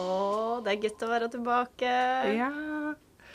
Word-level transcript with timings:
Å, 0.00 0.60
det 0.64 0.72
er 0.72 0.80
godt 0.86 1.04
å 1.04 1.10
være 1.10 1.28
tilbake. 1.34 1.92
Ja. 2.32 2.50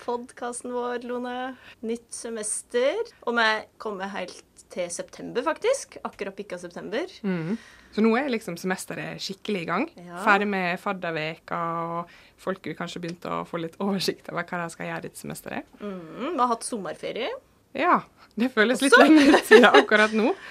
Podkasten 0.06 0.74
vår, 0.74 1.06
Lone. 1.06 1.56
Nytt 1.86 2.10
semester. 2.14 2.98
Og 3.30 3.38
vi 3.38 3.48
kommer 3.82 4.10
helt 4.16 4.44
til 4.74 4.90
september, 4.92 5.46
faktisk. 5.46 6.00
Akkurat 6.08 6.36
pikka 6.38 6.58
september. 6.62 7.06
Mm. 7.26 7.58
Så 7.96 8.04
nå 8.04 8.12
er 8.20 8.32
liksom 8.34 8.58
semesteret 8.60 9.22
skikkelig 9.24 9.62
i 9.64 9.68
gang. 9.70 9.86
Ja. 10.02 10.18
Ferdig 10.26 10.50
med 10.52 10.80
fadderveka, 10.82 11.60
og 11.86 12.16
folk 12.42 12.66
har 12.68 12.80
kanskje 12.82 13.02
begynt 13.06 13.28
å 13.30 13.44
få 13.48 13.62
litt 13.62 13.78
oversikt 13.84 14.34
over 14.34 14.44
hva 14.50 14.66
de 14.66 14.74
skal 14.74 14.90
gjøre 14.90 15.06
dette 15.06 15.22
semesteret. 15.22 15.78
Mm, 15.80 16.34
vi 16.34 16.40
har 16.42 16.52
hatt 16.52 16.66
sommerferie. 16.68 17.30
Ja, 17.76 18.02
det 18.40 18.52
føles 18.56 18.82
litt 18.84 18.96
lenge 19.00 19.42
siden 19.48 19.72
akkurat 19.72 20.16
nå. 20.16 20.34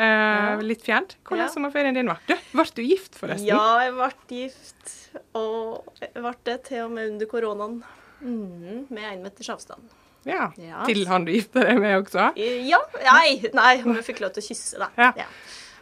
Eh, 0.00 0.60
litt 0.64 0.80
fjernt. 0.86 1.16
Hvordan 1.28 1.44
Ja. 1.44 1.52
sommerferien 1.52 1.92
din 1.92 2.06
var? 2.08 2.20
Du, 2.24 2.32
ble 2.54 2.64
du 2.72 2.80
gift, 2.86 3.18
forresten? 3.18 3.44
Ja, 3.50 3.82
jeg 3.84 3.92
ble 3.92 4.06
gift. 4.32 4.92
Og 5.36 5.90
jeg 6.00 6.14
ble 6.14 6.32
det 6.46 6.54
til 6.70 6.86
og 6.86 6.92
med 6.94 7.10
under 7.10 7.28
koronaen. 7.28 7.74
Mm, 8.22 8.86
med 8.88 9.02
én 9.10 9.20
meters 9.20 9.50
avstand. 9.52 9.90
Ja. 10.24 10.46
Ja. 10.56 10.86
Til 10.88 11.02
han 11.10 11.26
du 11.26 11.32
gifta 11.34 11.66
deg 11.66 11.82
med 11.82 11.98
også? 11.98 12.30
Ja. 12.70 12.80
Nei, 13.10 13.42
nei, 13.52 13.74
vi 13.82 14.02
fikk 14.06 14.22
lov 14.24 14.32
til 14.38 14.44
å 14.44 14.46
kysse, 14.46 14.80
da. 14.80 14.88
Ja. 15.18 15.26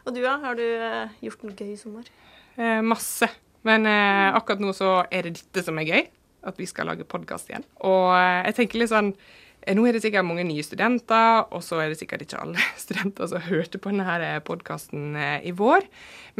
Og 0.06 0.14
du, 0.16 0.22
da? 0.24 0.34
Har 0.42 0.58
du 0.58 0.64
eh, 0.66 1.14
gjort 1.28 1.44
noe 1.46 1.54
gøy 1.54 1.72
i 1.76 1.78
sommer? 1.78 2.10
Eh, 2.56 2.80
masse. 2.82 3.28
Men 3.68 3.86
eh, 3.86 4.34
akkurat 4.34 4.62
nå 4.64 4.72
så 4.74 5.04
er 5.12 5.28
det 5.28 5.36
dette 5.38 5.62
som 5.68 5.78
er 5.78 5.92
gøy. 5.92 6.06
At 6.48 6.58
vi 6.58 6.66
skal 6.70 6.90
lage 6.90 7.06
podkast 7.06 7.50
igjen. 7.52 7.66
Og 7.86 8.16
eh, 8.18 8.48
jeg 8.50 8.58
tenker 8.64 8.82
litt 8.82 8.90
sånn 8.94 9.12
Nå 9.68 9.82
er 9.84 9.96
det 9.96 10.00
sikkert 10.00 10.24
mange 10.24 10.46
nye 10.48 10.64
studenter, 10.64 11.42
og 11.52 11.60
så 11.64 11.82
er 11.82 11.90
det 11.90 11.98
sikkert 12.00 12.22
ikke 12.24 12.40
alle 12.40 12.62
studenter 12.84 13.28
som 13.28 13.44
hørte 13.44 13.80
på 13.82 13.92
denne 13.92 14.38
podkasten 14.46 15.18
eh, 15.18 15.44
i 15.48 15.52
vår. 15.56 15.84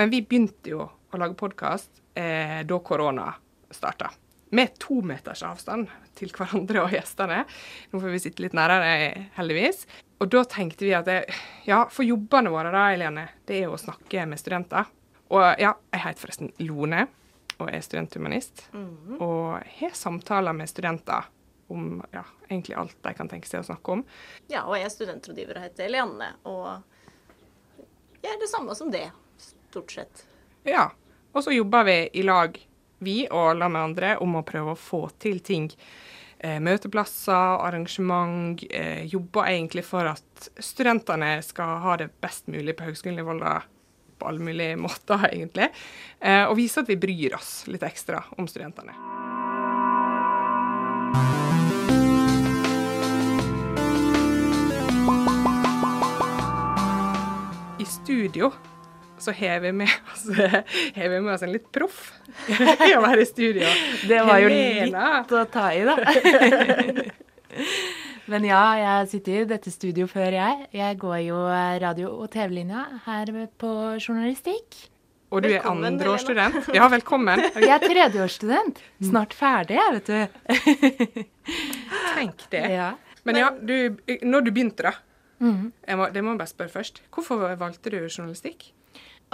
Men 0.00 0.12
vi 0.12 0.22
begynte 0.24 0.72
jo 0.72 0.86
å 0.88 1.20
lage 1.20 1.36
podkast 1.36 1.90
eh, 2.16 2.62
da 2.64 2.80
korona 2.84 3.28
starta. 3.74 4.10
Med 4.56 4.78
to 4.80 5.02
meters 5.04 5.42
avstand 5.44 5.90
til 6.16 6.32
hverandre 6.32 6.86
og 6.86 6.94
gjestene. 6.96 7.42
Nå 7.92 8.00
får 8.00 8.14
vi 8.14 8.22
sitte 8.22 8.46
litt 8.46 8.56
nærere, 8.56 9.28
heldigvis. 9.36 9.84
Og 10.24 10.32
da 10.32 10.46
tenkte 10.48 10.88
vi 10.88 10.96
at 10.96 11.08
det, 11.08 11.20
ja, 11.68 11.82
for 11.92 12.08
jobbene 12.08 12.52
våre 12.54 12.72
da, 12.72 12.88
Elene, 12.94 13.28
det 13.44 13.58
er 13.58 13.68
jo 13.68 13.76
å 13.76 13.82
snakke 13.82 14.24
med 14.30 14.40
studenter. 14.40 14.88
Og 15.28 15.44
ja, 15.60 15.74
jeg 15.92 16.06
heter 16.06 16.24
forresten 16.24 16.54
Lone 16.64 17.04
og 17.58 17.68
er 17.68 17.84
studenthumanist. 17.84 18.70
Og 19.20 19.58
har 19.82 19.98
samtaler 19.98 20.56
med 20.56 20.70
studenter 20.70 21.28
om 21.68 22.02
ja, 22.12 22.24
egentlig 22.48 22.76
alt 22.80 22.96
de 23.04 23.14
kan 23.16 23.28
tenke 23.30 23.48
seg 23.48 23.62
å 23.62 23.68
snakke 23.70 23.98
om. 23.98 24.04
Ja, 24.48 24.64
og 24.64 24.76
jeg 24.78 24.88
er 24.88 24.94
studentrådgiver 24.94 25.60
og 25.60 25.66
heter 25.68 25.88
Elianne. 25.88 26.30
Og 26.48 27.84
jeg 28.22 28.32
er 28.32 28.40
det 28.40 28.50
samme 28.50 28.76
som 28.78 28.92
det, 28.92 29.06
stort 29.38 29.94
sett. 29.94 30.24
Ja. 30.68 30.90
Og 31.36 31.44
så 31.44 31.52
jobber 31.52 31.84
vi 31.86 31.98
i 32.18 32.24
lag, 32.24 32.56
vi 33.04 33.18
og 33.28 33.52
alle 33.52 33.68
med 33.70 33.90
andre, 33.90 34.14
om 34.24 34.38
å 34.40 34.46
prøve 34.46 34.72
å 34.74 34.80
få 34.80 35.04
til 35.20 35.42
ting. 35.44 35.68
Eh, 36.38 36.58
møteplasser, 36.62 37.58
arrangement. 37.66 38.62
Eh, 38.70 39.04
jobber 39.10 39.50
egentlig 39.50 39.84
for 39.86 40.08
at 40.08 40.50
studentene 40.62 41.36
skal 41.42 41.78
ha 41.84 41.96
det 42.00 42.12
best 42.22 42.46
mulig 42.46 42.76
på 42.78 42.88
Høgskolen 42.88 43.18
i 43.18 43.26
Volda 43.26 43.58
på 44.18 44.30
alle 44.30 44.42
mulige 44.42 44.76
måter, 44.86 45.28
egentlig. 45.32 45.70
Eh, 46.20 46.44
og 46.46 46.56
vise 46.58 46.82
at 46.82 46.90
vi 46.90 46.98
bryr 46.98 47.38
oss 47.38 47.66
litt 47.70 47.86
ekstra 47.86 48.24
om 48.38 48.50
studentene. 48.50 48.96
Studio 57.88 58.52
så 59.18 59.32
har 59.34 59.60
vi 59.60 59.72
med 59.72 59.88
oss, 60.12 60.26
har 60.94 61.08
vi 61.08 61.20
med 61.20 61.34
oss 61.34 61.42
en 61.42 61.52
litt 61.52 61.70
proff 61.74 62.12
i 62.48 62.92
å 62.94 63.00
være 63.02 63.24
i 63.24 63.26
studio. 63.28 63.66
Det 64.08 64.20
var 64.26 64.38
jo 64.44 64.50
Helena. 64.52 65.06
litt 65.22 65.32
å 65.34 65.44
ta 65.50 65.68
i, 65.74 65.82
da. 65.88 65.96
Men 68.28 68.44
ja, 68.44 68.60
jeg 68.76 69.08
sitter 69.14 69.40
i 69.40 69.48
dette 69.48 69.72
studio 69.72 70.06
før, 70.10 70.34
jeg. 70.36 70.68
Jeg 70.76 70.98
går 71.00 71.18
jo 71.24 71.40
radio- 71.80 72.12
og 72.20 72.28
TV-linja 72.34 72.84
her 73.06 73.32
på 73.58 73.70
journalistikk. 73.96 74.76
Og 75.32 75.42
du 75.44 75.48
er 75.50 75.64
andreårsstudent. 75.68 76.70
Ja, 76.76 76.86
velkommen. 76.88 77.42
Jeg 77.60 77.68
er 77.74 77.82
tredjeårsstudent. 77.82 78.78
Snart 79.10 79.34
ferdig, 79.36 79.76
jeg, 79.76 79.98
vet 79.98 80.06
du. 80.08 81.24
Tenk 82.16 82.46
det. 82.52 82.62
Ja. 82.72 82.86
Men 83.28 83.36
ja, 83.36 83.50
du, 83.60 83.74
når 84.24 84.46
du 84.46 84.50
begynte, 84.56 84.86
da. 84.88 84.94
Jeg 85.40 85.98
må, 85.98 86.08
det 86.14 86.24
må 86.24 86.34
jeg 86.34 86.42
bare 86.42 86.50
spørre 86.50 86.74
først. 86.80 87.02
Hvorfor 87.14 87.54
valgte 87.60 87.92
du 87.94 88.00
journalistikk? 88.02 88.72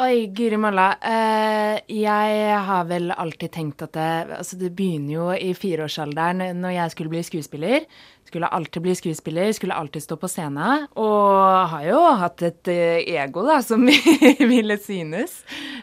Oi, 0.03 0.27
Guri 0.35 0.57
malla. 0.59 0.89
Eh, 1.07 1.77
jeg 2.03 2.57
har 2.67 2.87
vel 2.91 3.13
alltid 3.15 3.53
tenkt 3.55 3.85
at 3.87 3.93
det, 3.95 4.09
altså 4.41 4.59
det 4.59 4.73
begynner 4.75 5.13
jo 5.15 5.29
i 5.31 5.53
fireårsalderen 5.55 6.43
når 6.59 6.75
jeg 6.75 6.95
skulle 6.95 7.13
bli 7.13 7.23
skuespiller. 7.23 7.87
Skulle 8.35 8.47
alltid 8.47 8.83
bli 8.83 8.95
skuespiller, 8.99 9.53
skulle 9.53 9.75
alltid 9.75 10.03
stå 10.03 10.17
på 10.19 10.27
scenen. 10.27 10.89
Og 10.99 11.69
har 11.71 11.85
jo 11.87 12.01
hatt 12.19 12.43
et 12.43 12.71
eh, 12.73 13.05
ego, 13.15 13.45
da, 13.47 13.61
som 13.63 13.85
ville 14.53 14.75
synes. 14.83 15.37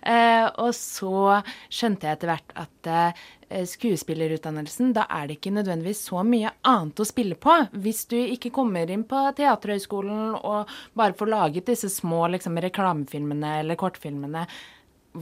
Eh, 0.03 0.49
og 0.59 0.73
så 0.75 1.37
skjønte 1.71 2.09
jeg 2.09 2.17
etter 2.17 2.33
hvert 2.33 2.51
at 2.59 2.89
eh, 2.91 3.63
skuespillerutdannelsen, 3.71 4.91
da 4.99 5.07
er 5.07 5.29
det 5.29 5.39
ikke 5.39 5.55
nødvendigvis 5.61 6.03
så 6.09 6.25
mye 6.27 6.51
annet 6.67 6.99
å 6.99 7.07
spille 7.07 7.39
på. 7.39 7.55
Hvis 7.71 8.03
du 8.11 8.17
ikke 8.19 8.51
kommer 8.59 8.91
inn 8.91 9.07
på 9.07 9.23
Teaterhøgskolen 9.39 10.35
og 10.41 10.75
bare 10.91 11.15
får 11.15 11.31
laget 11.31 11.71
disse 11.71 11.87
små 11.95 12.25
liksom, 12.35 12.59
reklamefilmene 12.67 13.61
eller 13.61 13.79
kortfilmene, 13.79 14.43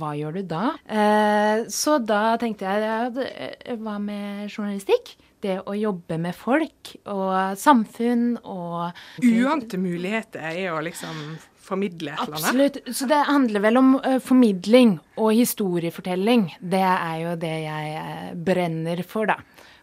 hva 0.01 0.17
gjør 0.17 0.41
du 0.41 0.43
da? 0.49 0.65
Eh, 0.89 1.69
så 1.69 2.01
da 2.01 2.39
tenkte 2.41 2.65
jeg 2.65 3.77
hva 3.85 3.99
med 4.01 4.47
journalistikk? 4.49 5.19
Det 5.39 5.59
å 5.63 5.75
jobbe 5.77 6.17
med 6.19 6.35
folk 6.35 6.93
og 7.07 7.57
samfunn 7.59 8.33
og 8.43 8.91
Uante 9.23 9.79
muligheter 9.79 10.43
er 10.51 10.73
å 10.73 10.81
liksom 10.83 11.37
formidle 11.69 12.15
et 12.15 12.23
eller 12.25 12.35
annet. 12.35 12.47
Absolutt. 12.49 12.95
Så 12.97 13.07
det 13.09 13.19
handler 13.29 13.63
vel 13.63 13.79
om 13.79 13.93
uh, 14.01 14.17
formidling 14.23 14.97
og 15.19 15.31
historiefortelling. 15.37 16.49
Det 16.59 16.83
er 16.85 17.17
jo 17.23 17.35
det 17.39 17.55
jeg 17.65 17.93
eh, 17.99 18.31
brenner 18.49 19.03
for, 19.07 19.29
da. 19.29 19.37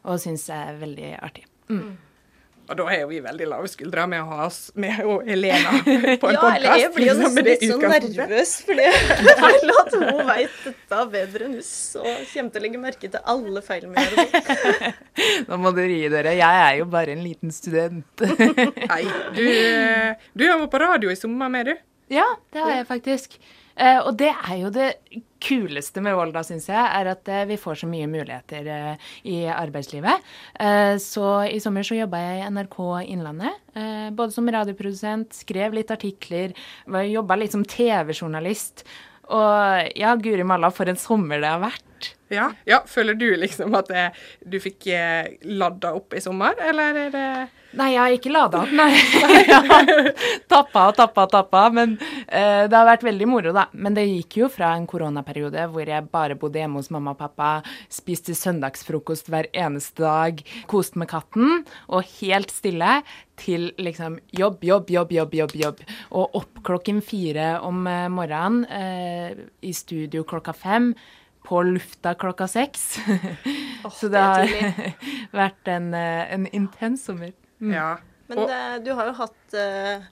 Og 0.07 0.21
syns 0.23 0.49
er 0.55 0.77
veldig 0.83 1.15
artig. 1.23 1.47
Og 2.67 2.75
da 2.81 2.85
er 2.91 3.01
jo 3.05 3.09
vi 3.13 3.21
veldig 3.23 3.47
lave 3.47 3.69
skuldre 3.71 4.05
med 4.11 4.23
å 4.25 4.27
ha 4.33 4.47
oss 4.49 4.57
med 4.75 4.99
og 5.07 5.27
Helena 5.29 5.77
på 5.85 5.91
en 5.93 6.07
Ja, 6.11 6.19
podkast. 6.19 6.57
eller 6.57 6.81
jeg 6.83 6.93
blir 6.97 7.07
jo 7.07 7.15
nesten 7.21 7.47
litt 7.47 7.65
sånn 7.71 7.85
nervøs, 7.87 8.55
for 8.67 8.81
jeg 8.83 9.03
føler 9.43 9.81
at 9.83 9.95
hun 9.97 10.23
vet 10.33 10.57
dette 10.65 11.03
bedre 11.15 11.47
enn 11.47 11.55
oss 11.61 11.73
og 12.01 12.09
kommer 12.33 12.51
til 12.57 12.61
å 12.61 12.65
legge 12.67 12.81
merke 12.83 13.11
til 13.13 13.31
alle 13.35 13.63
feil 13.67 13.87
vi 13.93 14.07
gjør. 14.07 14.89
Nå 15.51 15.61
må 15.63 15.73
du 15.77 15.83
ri 15.87 16.01
dere. 16.13 16.35
Jeg 16.39 16.63
er 16.65 16.81
jo 16.81 16.89
bare 16.97 17.15
en 17.15 17.23
liten 17.25 17.55
student. 17.55 18.25
Nei, 18.27 19.03
du, 19.37 19.45
eh, 19.47 20.27
du 20.35 20.47
har 20.49 20.59
vært 20.65 20.75
på 20.75 20.83
radio 20.83 21.15
i 21.15 21.19
sommer 21.19 21.53
med, 21.53 21.71
du. 21.71 21.77
ja, 22.19 22.27
det 22.55 22.63
har 22.67 22.75
jeg 22.81 22.89
faktisk. 22.91 23.39
Eh, 23.77 23.99
og 24.01 24.15
det 24.17 24.31
er 24.33 24.59
jo 24.61 24.71
det 24.73 24.91
kuleste 25.47 26.01
med 26.05 26.17
Volda, 26.17 26.41
syns 26.47 26.69
jeg, 26.71 26.81
er 26.81 27.11
at 27.13 27.29
eh, 27.29 27.45
vi 27.51 27.59
får 27.61 27.83
så 27.83 27.89
mye 27.91 28.09
muligheter 28.09 28.71
eh, 28.73 29.09
i 29.29 29.37
arbeidslivet. 29.53 30.25
Så 31.03 31.27
i 31.53 31.61
sommer 31.63 31.87
så 31.87 31.99
jobba 31.99 32.23
jeg 32.23 32.41
i 32.41 32.47
NRK 32.57 32.79
Innlandet, 33.13 33.61
både 34.17 34.33
som 34.33 34.49
radioprodusent, 34.51 35.37
skrev 35.37 35.77
litt 35.77 35.93
artikler, 35.93 36.55
jobba 36.87 37.37
litt 37.39 37.53
som 37.55 37.65
TV-journalist. 37.69 38.87
Og 39.37 39.93
ja, 39.99 40.15
guri 40.17 40.47
malla, 40.47 40.71
for 40.73 40.89
en 40.89 40.99
sommer 41.01 41.43
det 41.43 41.51
har 41.51 41.63
vært. 41.67 41.86
Ja. 42.33 42.51
ja, 42.67 42.81
Føler 42.91 43.15
du 43.15 43.29
liksom 43.39 43.75
at 43.79 43.91
det, 43.93 44.09
du 44.43 44.59
fikk 44.63 44.89
eh, 44.91 45.37
ladda 45.47 45.93
opp 45.95 46.17
i 46.17 46.23
sommer, 46.23 46.59
eller 46.59 47.07
er 47.07 47.15
det 47.15 47.29
Nei, 47.77 47.91
jeg 47.93 48.01
har 48.01 48.15
ikke 48.15 48.31
lada 48.33 48.63
opp, 48.65 48.71
nei. 48.73 48.93
Tappa 50.53 50.87
og 50.89 50.95
tappa 50.97 51.27
og 51.27 51.33
tappa. 51.35 51.65
Men 51.75 51.97
eh, 52.25 52.65
det 52.71 52.73
har 52.73 52.87
vært 52.89 53.05
veldig 53.05 53.29
moro, 53.29 53.53
da. 53.53 53.67
Men 53.77 53.97
det 53.97 54.07
gikk 54.07 54.39
jo 54.41 54.49
fra 54.53 54.71
en 54.79 54.87
koronaperiode 54.89 55.67
hvor 55.73 55.85
jeg 55.85 56.09
bare 56.13 56.39
bodde 56.41 56.63
hjemme 56.63 56.81
hos 56.81 56.89
mamma 56.95 57.13
og 57.13 57.21
pappa, 57.21 57.51
spiste 57.93 58.37
søndagsfrokost 58.39 59.29
hver 59.33 59.51
eneste 59.53 60.07
dag, 60.07 60.41
koste 60.71 61.03
med 61.03 61.11
katten 61.13 61.67
og 61.91 62.09
helt 62.23 62.55
stille, 62.55 63.01
til 63.37 63.69
liksom 63.77 64.17
jobb, 64.33 64.63
jobb, 64.65 64.89
jobb, 64.95 65.13
jobb, 65.13 65.35
jobb. 65.43 65.55
jobb. 65.61 65.85
Og 66.17 66.41
opp 66.41 66.65
klokken 66.65 67.03
fire 67.05 67.59
om 67.67 67.85
eh, 67.91 68.09
morgenen, 68.09 68.65
eh, 68.73 69.47
i 69.61 69.77
studio 69.77 70.25
klokka 70.25 70.57
fem. 70.57 70.95
På 71.47 71.63
lufta 71.63 72.15
klokka 72.19 72.49
seks. 72.51 72.97
Så 74.01 74.09
det 74.11 74.19
det 74.19 74.27
har 74.27 74.95
vært 75.45 75.69
en, 75.71 75.93
eh, 75.95 76.27
en 76.35 76.47
intens 76.57 77.05
sommer. 77.07 77.33
Ja. 77.63 77.97
Men 78.29 78.39
Og- 78.43 78.51
uh, 78.51 78.77
du 78.83 78.91
har 78.99 79.07
jo 79.13 79.17
hatt 79.21 79.55
uh, 79.55 80.07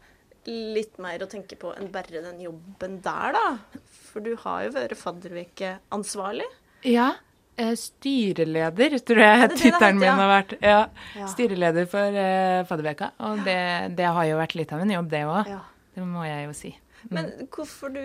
litt 0.47 0.99
mer 1.03 1.25
å 1.25 1.27
tenke 1.31 1.57
på 1.59 1.73
enn 1.75 1.89
bare 1.91 2.21
den 2.23 2.39
jobben 2.45 3.01
der, 3.03 3.35
da. 3.35 3.81
For 4.13 4.23
du 4.23 4.35
har 4.45 4.67
jo 4.69 4.75
vært 4.77 4.95
fadderukeansvarlig. 5.01 6.47
Ja. 6.87 7.15
eh, 7.57 7.73
Styreleder, 7.79 8.99
tror 9.03 9.23
jeg 9.25 9.51
tittelen 9.59 9.99
min 9.99 10.07
ja? 10.09 10.15
har 10.21 10.31
vært. 10.31 10.55
Ja. 10.63 10.79
Ja. 11.19 11.27
Styreleder 11.33 11.87
for 11.91 12.15
uh, 12.21 12.63
fadderveka. 12.71 13.11
Og 13.27 13.43
det, 13.47 13.59
det 13.99 14.07
har 14.07 14.25
jo 14.31 14.39
vært 14.39 14.55
litt 14.59 14.73
av 14.77 14.85
en 14.85 14.95
jobb, 14.95 15.11
det 15.11 15.25
òg. 15.27 15.51
Ja. 15.51 15.61
Det 15.95 16.07
må 16.07 16.25
jeg 16.27 16.47
jo 16.49 16.55
si. 16.59 16.73
Men 17.11 17.29
hvorfor 17.53 17.93
du 17.95 18.01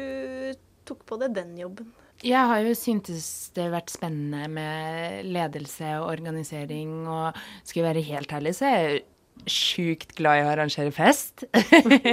tok 0.90 1.06
på 1.10 1.18
deg 1.22 1.34
den 1.38 1.54
jobben? 1.58 1.94
Jeg 2.26 2.50
har 2.52 2.66
jo 2.66 2.74
syntes 2.76 3.28
det 3.56 3.68
har 3.68 3.78
vært 3.78 3.94
spennende 3.94 4.50
med 4.52 5.30
ledelse 5.32 5.94
og 6.02 6.10
organisering, 6.12 7.06
og 7.08 7.38
skal 7.64 7.82
jeg 7.82 7.88
være 7.88 8.10
helt 8.10 8.34
ærlig, 8.36 8.56
så 8.58 8.68
er 8.68 8.80
jeg 8.80 9.00
sjukt 9.48 10.12
glad 10.18 10.42
i 10.42 10.44
å 10.44 10.50
arrangere 10.52 10.92
fest. 10.92 11.46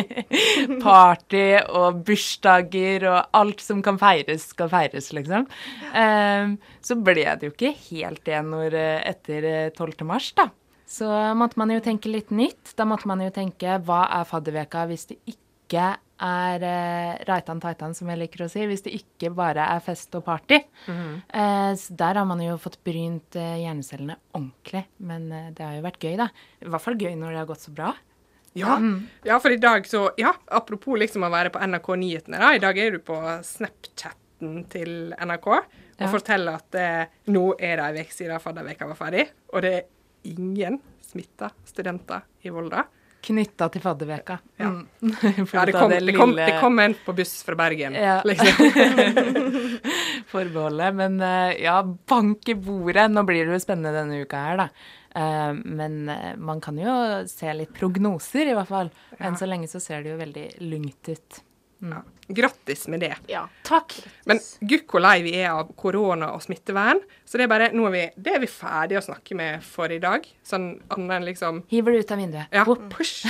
Party 0.85 1.47
og 1.65 2.05
bursdager 2.07 3.09
og 3.11 3.35
alt 3.35 3.65
som 3.65 3.83
kan 3.83 3.99
feires, 3.99 4.47
skal 4.55 4.71
feires, 4.71 5.11
liksom. 5.17 5.49
Um, 5.91 6.55
så 6.79 6.99
ble 7.03 7.27
det 7.27 7.49
jo 7.49 7.55
ikke 7.57 7.75
helt 7.89 8.23
det 8.29 8.39
når 8.47 8.79
etter 8.79 9.49
12. 9.75 10.07
mars, 10.07 10.31
da. 10.39 10.49
Så 10.87 11.11
måtte 11.35 11.59
man 11.59 11.73
jo 11.75 11.83
tenke 11.83 12.13
litt 12.13 12.31
nytt. 12.31 12.77
Da 12.79 12.87
måtte 12.87 13.11
man 13.11 13.25
jo 13.25 13.33
tenke 13.35 13.81
hva 13.83 14.05
er 14.21 14.29
fadderveka 14.29 14.87
hvis 14.87 15.09
det 15.11 15.19
ikke 15.35 15.97
er 16.23 16.65
eh, 16.65 17.25
Reitan 17.29 17.61
Taitan, 17.61 17.95
som 17.97 18.09
jeg 18.11 18.21
liker 18.21 18.47
å 18.47 18.51
si, 18.51 18.65
hvis 18.69 18.85
det 18.87 18.95
ikke 18.97 19.31
bare 19.37 19.67
er 19.75 19.83
fest 19.85 20.15
og 20.17 20.25
party. 20.27 20.59
Mm. 20.89 21.15
Eh, 21.29 21.71
så 21.81 21.97
der 22.01 22.21
har 22.21 22.27
man 22.29 22.41
jo 22.43 22.57
fått 22.61 22.79
brynt 22.87 23.37
eh, 23.37 23.59
hjernecellene 23.65 24.19
ordentlig. 24.33 24.87
Men 25.05 25.29
eh, 25.33 25.51
det 25.57 25.65
har 25.67 25.77
jo 25.77 25.87
vært 25.87 26.07
gøy, 26.09 26.15
da. 26.21 26.31
I 26.63 26.71
hvert 26.73 26.85
fall 26.87 27.01
gøy 27.01 27.13
når 27.21 27.35
det 27.35 27.43
har 27.43 27.51
gått 27.51 27.67
så 27.67 27.75
bra. 27.77 27.93
Ja, 28.57 28.79
mm. 28.81 28.97
ja 29.29 29.37
for 29.43 29.53
i 29.53 29.61
dag 29.61 29.85
så 29.85 30.07
Ja, 30.17 30.31
apropos 30.49 30.97
liksom 30.97 31.27
å 31.27 31.33
være 31.33 31.53
på 31.53 31.61
NRK 31.61 31.91
Nyhetene, 32.01 32.41
da. 32.41 32.55
I 32.57 32.63
dag 32.63 32.81
er 32.81 32.97
du 32.97 33.03
på 33.05 33.19
Snapchatten 33.45 34.65
til 34.73 35.13
NRK 35.13 35.51
og 35.53 35.61
ja. 36.05 36.09
forteller 36.13 36.59
at 36.59 36.77
nå 37.33 37.45
er 37.57 37.79
det 37.81 37.85
ei 37.87 38.05
uke 38.05 38.13
siden 38.13 38.41
fadderveka 38.41 38.89
var 38.89 38.99
ferdig, 38.99 39.23
og 39.49 39.65
det 39.65 39.71
er 39.79 39.87
ingen 40.29 40.77
smitta 41.05 41.49
studenter 41.65 42.27
i 42.45 42.53
Volda. 42.53 42.85
Knytta 43.27 43.67
til 43.75 43.83
fadderveka. 43.83 44.39
Ja. 44.61 44.69
Mm. 44.71 44.85
ja 45.53 45.65
det, 45.67 45.73
kom, 45.75 45.91
det, 45.91 46.01
det, 46.01 46.15
kom, 46.17 46.35
det, 46.37 46.51
kom, 46.61 46.79
en 46.79 46.95
på 47.05 47.15
buss 47.17 47.41
fra 47.47 47.57
Bergen, 47.59 47.97
ja. 47.99 48.21
liksom. 48.29 48.71
Forbeholdet. 50.33 50.95
Men 50.95 51.19
eh, 51.21 51.57
ja, 51.65 51.81
bank 51.83 52.49
i 52.49 52.55
bordet. 52.55 53.09
Nå 53.11 53.27
blir 53.27 53.47
det 53.47 53.57
jo 53.57 53.63
spennende 53.63 53.95
denne 53.97 54.23
uka 54.23 54.45
her, 54.45 54.63
da. 54.63 54.69
Eh, 55.17 55.53
men 55.65 56.09
eh, 56.13 56.37
man 56.37 56.63
kan 56.63 56.79
jo 56.79 56.95
se 57.31 57.51
litt 57.57 57.75
prognoser, 57.75 58.53
i 58.53 58.55
hvert 58.57 58.71
fall. 58.71 58.93
Enn 59.19 59.39
så 59.39 59.49
lenge 59.51 59.71
så 59.71 59.83
ser 59.83 60.05
det 60.05 60.15
jo 60.15 60.21
veldig 60.23 60.47
lungt 60.71 61.11
ut. 61.11 61.43
Ja. 61.85 62.03
Grattis 62.29 62.89
med 62.89 63.01
det. 63.05 63.13
Ja, 63.31 63.45
takk. 63.67 63.93
Men 64.27 64.41
gud 64.61 64.87
hvor 64.91 65.03
lei 65.05 65.21
vi 65.23 65.35
er 65.39 65.53
av 65.53 65.69
korona 65.79 66.33
og 66.35 66.43
smittevern. 66.43 67.03
Så 67.29 67.39
det 67.39 67.47
er 67.47 67.53
bare, 67.53 67.69
nå 67.77 67.87
er 67.91 67.95
vi, 67.95 68.03
det 68.17 68.35
er 68.35 68.43
vi 68.43 68.51
ferdige 68.51 69.03
å 69.03 69.07
snakke 69.07 69.37
med 69.39 69.63
for 69.67 69.93
i 69.95 70.01
dag. 70.03 70.27
Sånn 70.47 70.73
annet 70.97 71.17
enn 71.19 71.29
liksom 71.29 71.63
Hiver 71.71 71.95
det 71.95 72.07
ut 72.07 72.15
av 72.17 72.23
vinduet. 72.23 72.57
Ja, 72.57 72.65
push. 72.97 73.27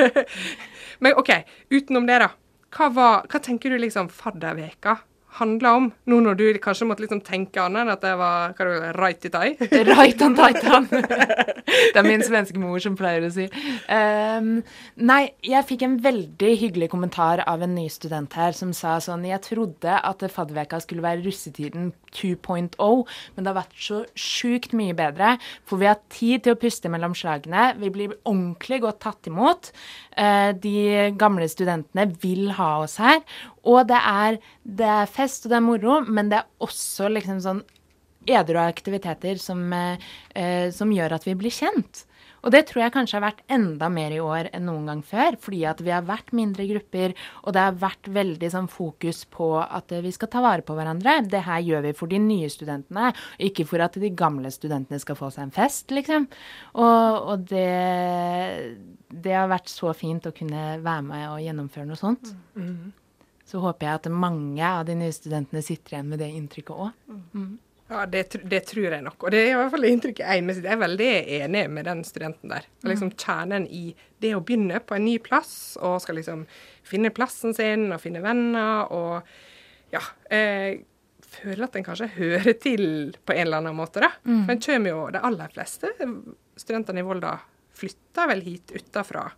Men 1.04 1.16
OK, 1.20 1.32
utenom 1.72 2.10
det, 2.10 2.20
da. 2.26 2.30
Hva, 2.74 2.90
var, 2.92 3.26
hva 3.30 3.40
tenker 3.40 3.72
du 3.72 3.78
liksom 3.80 4.10
fadderveka 4.12 4.98
handla 5.38 5.72
om, 5.78 5.88
nå 6.10 6.20
når 6.22 6.38
du 6.38 6.44
kanskje 6.62 6.86
måtte 6.86 7.04
liksom 7.04 7.22
tenke 7.26 7.62
annet 7.62 7.84
enn 7.84 7.92
at 7.94 8.02
det 8.04 8.12
var 8.20 8.54
hva 8.54 8.66
det 8.68 8.74
var, 8.84 8.98
right 9.00 9.26
i 9.26 9.30
tai? 9.34 9.46
right 9.90 10.22
on 10.26 10.36
taitan. 10.38 10.86
det 10.90 11.98
er 11.98 12.06
min 12.06 12.22
svenske 12.22 12.60
mor 12.60 12.78
som 12.82 12.94
pleier 12.98 13.26
å 13.26 13.32
si. 13.34 13.48
Um, 13.88 14.60
nei, 14.94 15.22
jeg 15.44 15.66
fikk 15.68 15.84
en 15.86 15.98
veldig 16.04 16.52
hyggelig 16.60 16.90
kommentar 16.92 17.42
av 17.50 17.64
en 17.66 17.74
ny 17.74 17.88
student 17.92 18.34
her 18.38 18.54
som 18.56 18.72
sa 18.76 18.96
sånn 19.02 19.26
Jeg 19.26 19.42
trodde 19.48 19.98
at 19.98 20.22
fadderveka 20.30 20.80
skulle 20.82 21.04
være 21.04 21.24
russetiden 21.24 21.92
2.0, 22.14 22.78
men 23.34 23.42
det 23.42 23.50
har 23.50 23.58
vært 23.58 23.80
så 23.80 24.04
sjukt 24.14 24.74
mye 24.76 24.94
bedre. 24.96 25.34
For 25.66 25.82
vi 25.82 25.90
har 25.90 25.98
tid 26.14 26.44
til 26.44 26.54
å 26.54 26.60
puste 26.60 26.90
mellom 26.92 27.16
slagene. 27.18 27.72
Vi 27.80 27.90
blir 27.94 28.14
ordentlig 28.22 28.80
godt 28.84 29.02
tatt 29.02 29.30
imot. 29.30 29.72
Uh, 30.14 30.54
de 30.54 31.10
gamle 31.18 31.50
studentene 31.50 32.06
vil 32.22 32.52
ha 32.54 32.70
oss 32.84 33.00
her. 33.02 33.24
Og 33.70 33.86
det 33.88 34.00
er, 34.00 34.40
det 34.64 34.90
er, 34.96 35.10
fest, 35.10 35.46
og 35.46 35.54
det 35.54 35.60
er 35.60 35.64
moro, 35.64 36.00
men 36.04 36.32
det 36.32 36.42
er 36.42 36.64
også 36.64 37.08
liksom 37.12 37.40
sånn 37.44 37.62
edru 38.24 38.58
aktiviteter 38.60 39.36
som, 39.40 39.72
eh, 39.72 40.70
som, 40.72 40.92
gjør 40.92 41.16
at 41.16 41.26
vi 41.26 41.36
blir 41.38 41.52
kjent. 41.52 42.04
Og 42.44 42.52
det 42.52 42.66
tror 42.68 42.82
jeg 42.82 42.92
kanskje 42.92 43.16
har 43.16 43.24
vært 43.24 43.44
enda 43.52 43.88
mer 43.88 44.12
i 44.12 44.20
år 44.20 44.50
enn 44.52 44.66
noen 44.68 44.88
gang 44.90 44.98
før. 45.00 45.38
Fordi 45.40 45.62
at 45.64 45.78
vi 45.80 45.92
har 45.94 46.04
vært 46.04 46.28
mindre 46.36 46.66
grupper, 46.68 47.14
og 47.40 47.54
det 47.56 47.62
har 47.62 47.78
vært 47.80 48.10
veldig 48.12 48.50
sånn 48.52 48.68
fokus 48.68 49.22
på 49.32 49.48
at 49.62 49.94
vi 50.04 50.12
skal 50.12 50.28
ta 50.32 50.42
vare 50.44 50.64
på 50.64 50.76
hverandre. 50.76 51.22
Det 51.24 51.40
her 51.46 51.62
gjør 51.64 51.86
vi 51.86 51.94
for 51.96 52.12
de 52.12 52.20
nye 52.20 52.50
studentene, 52.52 53.14
ikke 53.40 53.64
for 53.68 53.84
at 53.84 53.96
de 54.00 54.12
gamle 54.12 54.52
studentene 54.52 55.00
skal 55.00 55.16
få 55.16 55.30
seg 55.32 55.46
en 55.46 55.54
fest, 55.56 55.88
liksom. 55.96 56.28
Og, 56.76 57.30
og 57.32 57.48
det, 57.48 57.64
det 59.08 59.38
har 59.38 59.48
vært 59.48 59.72
så 59.72 59.94
fint 59.96 60.28
å 60.28 60.36
kunne 60.36 60.74
være 60.84 61.08
med 61.08 61.26
og 61.30 61.40
gjennomføre 61.46 61.88
noe 61.88 62.00
sånt. 62.00 62.36
Mm 62.60 62.92
så 63.54 63.60
håper 63.62 63.86
jeg 63.86 64.00
at 64.00 64.10
mange 64.10 64.66
av 64.66 64.82
de 64.88 64.96
nye 64.98 65.14
studentene 65.14 65.60
sitter 65.62 65.94
igjen 65.94 66.08
med 66.10 66.18
det 66.18 66.26
inntrykket 66.34 66.74
òg. 66.74 67.12
Mm. 67.38 67.52
Ja, 67.92 68.00
det, 68.10 68.24
det, 68.50 68.64
tror 68.66 68.88
jeg 68.96 69.04
nok. 69.04 69.22
Og 69.22 69.30
det 69.30 69.42
er 69.44 69.52
i 69.52 69.58
hvert 69.60 69.70
fall 69.70 69.84
det 69.86 69.92
inntrykket 69.94 70.24
jeg 70.24 70.42
med. 70.42 70.58
Jeg 70.64 70.72
er 70.72 70.80
veldig 70.80 71.10
enig 71.36 71.62
med 71.70 71.86
den 71.86 72.00
studenten 72.08 72.50
der. 72.50 72.66
Og 72.82 72.88
liksom 72.90 73.12
mm. 73.12 73.18
Kjernen 73.20 73.68
i 73.70 73.84
det 74.24 74.32
å 74.34 74.40
begynne 74.42 74.80
på 74.82 74.96
en 74.96 75.06
ny 75.06 75.14
plass, 75.22 75.52
og 75.78 76.00
skal 76.02 76.18
liksom 76.18 76.42
finne 76.82 77.12
plassen 77.14 77.54
sin 77.54 77.86
og 77.94 78.02
finne 78.02 78.24
venner 78.24 78.90
og 78.90 79.30
ja. 79.94 80.02
Eh, 80.34 80.82
føler 81.34 81.68
at 81.68 81.78
en 81.78 81.86
kanskje 81.86 82.10
hører 82.16 82.58
til 82.58 82.86
på 83.22 83.36
en 83.36 83.44
eller 83.44 83.62
annen 83.62 83.78
måte, 83.78 84.02
da. 84.02 84.10
Mm. 84.26 84.42
For 84.48 84.56
en 84.56 84.64
kommer 84.66 84.94
jo 84.96 85.06
De 85.14 85.22
aller 85.30 85.54
fleste 85.54 85.94
studentene 86.58 87.04
i 87.04 87.06
Volda 87.06 87.36
flytter 87.74 88.34
vel 88.34 88.42
hit 88.46 88.74
utafra 88.74 89.28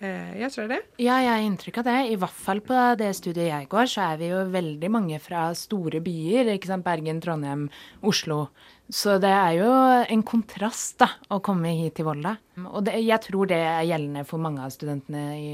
jeg 0.00 0.50
tror 0.54 0.68
det. 0.70 0.78
Ja, 1.02 1.18
jeg 1.24 1.32
har 1.32 1.44
inntrykk 1.44 1.80
av 1.80 1.88
det. 1.88 1.96
I 2.12 2.18
hvert 2.20 2.40
fall 2.46 2.60
på 2.62 2.82
det 3.00 3.10
studiet 3.18 3.48
jeg 3.50 3.68
går, 3.72 3.90
så 3.90 4.04
er 4.12 4.20
vi 4.20 4.30
jo 4.30 4.44
veldig 4.52 4.90
mange 4.94 5.18
fra 5.22 5.48
store 5.58 6.02
byer. 6.04 6.52
ikke 6.54 6.70
sant? 6.70 6.86
Bergen, 6.86 7.18
Trondheim, 7.24 7.68
Oslo. 8.06 8.48
Så 8.88 9.18
det 9.20 9.28
er 9.28 9.54
jo 9.58 9.68
en 10.08 10.22
kontrast 10.24 10.94
da, 11.02 11.10
å 11.28 11.42
komme 11.44 11.74
hit 11.76 11.98
til 11.98 12.06
Volda. 12.06 12.38
Og 12.72 12.86
det, 12.86 12.94
jeg 13.04 13.20
tror 13.26 13.48
det 13.50 13.58
er 13.60 13.84
gjeldende 13.84 14.22
for 14.26 14.40
mange 14.40 14.62
av 14.64 14.72
studentene 14.72 15.24
i, 15.36 15.50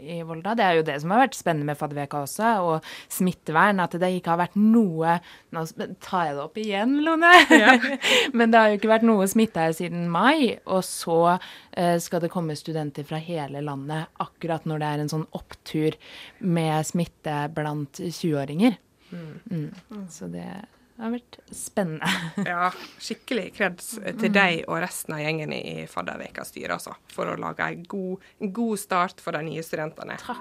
i, 0.00 0.16
Volda. 0.24 0.54
Det 0.56 0.64
er 0.64 0.78
jo 0.78 0.86
det 0.88 0.94
som 1.02 1.12
har 1.12 1.20
vært 1.26 1.36
spennende 1.36 1.68
med 1.68 1.76
fadderveka 1.78 2.22
også, 2.24 2.54
og 2.64 2.88
smittevern. 3.12 3.82
At 3.84 3.98
det 4.00 4.10
ikke 4.16 4.32
har 4.32 4.40
vært 4.46 4.56
noe 4.56 5.18
Nå 5.54 5.62
tar 6.02 6.30
jeg 6.30 6.38
det 6.38 6.42
opp 6.42 6.56
igjen, 6.58 6.96
Lone. 7.04 7.32
Ja. 7.52 7.76
Men 8.38 8.50
det 8.50 8.58
har 8.62 8.72
jo 8.72 8.78
ikke 8.80 8.90
vært 8.94 9.06
noe 9.06 9.28
smitte 9.30 9.66
her 9.66 9.76
siden 9.76 10.08
mai. 10.10 10.56
Og 10.64 10.80
så 10.88 11.18
uh, 11.36 11.96
skal 12.00 12.24
det 12.24 12.32
komme 12.32 12.56
studenter 12.58 13.04
fra 13.06 13.20
hele 13.22 13.60
landet 13.62 14.08
akkurat 14.24 14.64
når 14.66 14.80
det 14.80 14.88
er 14.88 15.04
en 15.04 15.12
sånn 15.12 15.28
opptur 15.36 16.00
med 16.40 16.88
smitte 16.88 17.44
blant 17.54 18.00
20-åringer. 18.00 18.80
Mm. 19.12 19.36
Mm. 19.52 20.08
Så 20.10 20.32
det 20.32 20.48
det 20.94 21.02
har 21.02 21.10
vært 21.10 21.36
spennende. 21.50 22.06
ja, 22.52 22.68
skikkelig 23.02 23.48
kreds 23.56 23.96
til 23.98 24.30
deg 24.30 24.60
og 24.68 24.78
resten 24.84 25.16
av 25.16 25.24
gjengen 25.24 25.50
i 25.56 25.88
Fadderveka-styret, 25.90 26.76
altså. 26.76 26.94
For 27.10 27.32
å 27.32 27.34
lage 27.40 27.66
en 27.66 27.82
god, 27.90 28.28
god 28.54 28.78
start 28.78 29.22
for 29.24 29.34
de 29.34 29.42
nye 29.48 29.64
studentene. 29.66 30.14
Takk. 30.22 30.38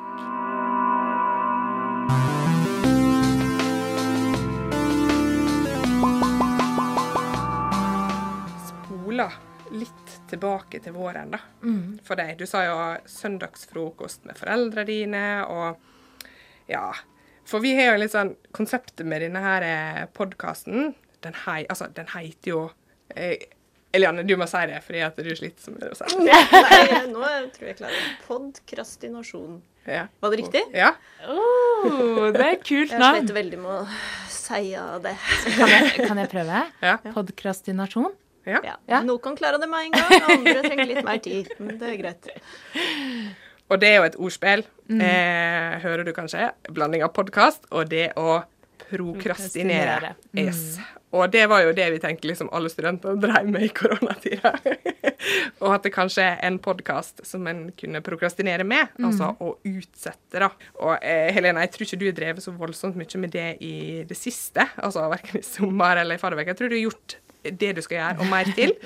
Spola 8.70 9.26
litt 9.74 10.14
tilbake 10.30 10.84
til 10.86 10.94
våren, 10.94 11.34
da. 11.34 11.42
Mm. 11.66 11.98
For 12.06 12.20
deg. 12.20 12.38
Du 12.38 12.46
sa 12.46 12.62
jo 12.68 12.78
søndagsfrokost 13.10 14.30
med 14.30 14.38
foreldrene 14.38 14.86
dine, 14.86 15.26
og 15.50 16.70
ja 16.70 16.92
for 17.50 17.64
vi 17.64 17.74
har 17.78 17.94
jo 17.94 18.04
litt 18.04 18.14
sånn 18.14 18.36
Konseptet 18.56 19.06
med 19.08 19.24
denne 19.26 19.42
her 19.44 19.66
eh, 19.68 20.06
podkasten, 20.16 20.94
den, 21.24 21.36
hei, 21.46 21.64
altså, 21.72 21.90
den 21.96 22.10
heter 22.14 22.52
jo 22.52 22.62
eh, 23.16 23.50
Eliane, 23.94 24.24
du 24.26 24.34
må 24.40 24.48
si 24.50 24.64
det, 24.70 24.80
fordi 24.86 25.04
at 25.06 25.20
du 25.22 25.30
sliter 25.38 25.62
så 25.62 25.74
mye 25.74 25.92
å 25.94 25.98
si 25.98 26.26
det. 26.26 26.38
Nei, 26.66 27.02
nå 27.12 27.28
tror 27.54 27.68
jeg 27.70 27.78
klarer 27.78 27.94
det. 27.94 28.16
Podkrastinasjon. 28.26 29.60
Ja. 29.86 30.08
Var 30.24 30.34
det 30.34 30.40
riktig? 30.40 30.64
Ja. 30.74 30.96
Oh, 31.30 32.32
det 32.34 32.42
er 32.42 32.58
kult 32.64 32.96
navn. 32.96 33.20
Jeg 33.20 33.28
sliter 33.28 33.38
veldig 33.38 33.60
med 33.62 33.76
å 33.76 33.84
si 34.34 34.74
det. 35.06 35.14
Kan 35.60 35.74
jeg, 35.76 35.92
kan 36.08 36.24
jeg 36.24 36.32
prøve? 36.32 36.64
Ja. 36.82 36.96
Podkrastinasjon? 37.14 38.10
Ja. 38.50 38.64
ja. 38.90 39.04
Noen 39.06 39.22
kan 39.24 39.38
klare 39.38 39.62
det 39.62 39.70
med 39.72 39.92
en 39.92 39.94
gang, 39.94 40.26
andre 40.40 40.58
trenger 40.66 40.90
litt 40.90 41.06
mer 41.06 41.22
tid. 41.24 41.54
Men 41.62 41.78
det 41.80 41.94
er 41.94 42.00
greit. 42.02 42.32
Og 43.74 43.80
det 43.82 43.90
er 43.90 43.96
jo 43.98 44.06
et 44.06 44.18
ordspill, 44.22 44.62
mm. 44.86 45.00
eh, 45.02 45.78
hører 45.82 46.06
du 46.06 46.14
kanskje. 46.14 46.52
Blanding 46.70 47.02
av 47.02 47.14
podkast 47.16 47.66
og 47.74 47.88
det 47.90 48.12
å 48.22 48.44
prokrastinere. 48.84 50.14
Mm. 50.30 50.44
Yes. 50.44 50.78
Og 51.14 51.30
det 51.34 51.48
var 51.50 51.62
jo 51.62 51.74
det 51.78 51.88
vi 51.94 52.02
tenkte 52.02 52.30
liksom 52.30 52.52
alle 52.54 52.70
studenter 52.70 53.18
drev 53.22 53.50
med 53.50 53.66
i 53.66 53.72
koronatida. 53.74 54.52
og 55.64 55.68
at 55.76 55.86
det 55.86 55.94
kanskje 55.94 56.26
er 56.26 56.40
en 56.46 56.60
podkast 56.62 57.22
som 57.26 57.50
en 57.50 57.66
kunne 57.78 58.02
prokrastinere 58.06 58.66
med, 58.66 58.94
mm. 58.94 59.10
altså 59.10 59.32
å 59.42 59.56
utsette, 59.70 60.42
da. 60.42 60.52
Og 60.82 60.96
eh, 61.00 61.30
Helene, 61.34 61.66
jeg 61.66 61.74
tror 61.74 61.88
ikke 61.88 62.02
du 62.02 62.08
har 62.12 62.18
drevet 62.22 62.46
så 62.46 62.54
voldsomt 62.58 62.98
mye 63.00 63.26
med 63.26 63.34
det 63.34 63.50
i 63.66 63.76
det 64.10 64.18
siste, 64.18 64.68
altså 64.78 65.10
verken 65.14 65.42
i 65.42 65.46
sommer 65.46 66.02
eller 66.02 66.18
i 66.18 66.22
fadderveka. 66.22 66.54
Jeg 66.54 66.62
tror 66.62 66.74
du 66.74 66.78
har 66.78 66.86
gjort 66.88 67.18
det 67.44 67.72
du 67.78 67.82
skal 67.84 67.98
gjøre, 68.00 68.18
og 68.24 68.32
mer 68.32 68.50
til. 68.58 68.76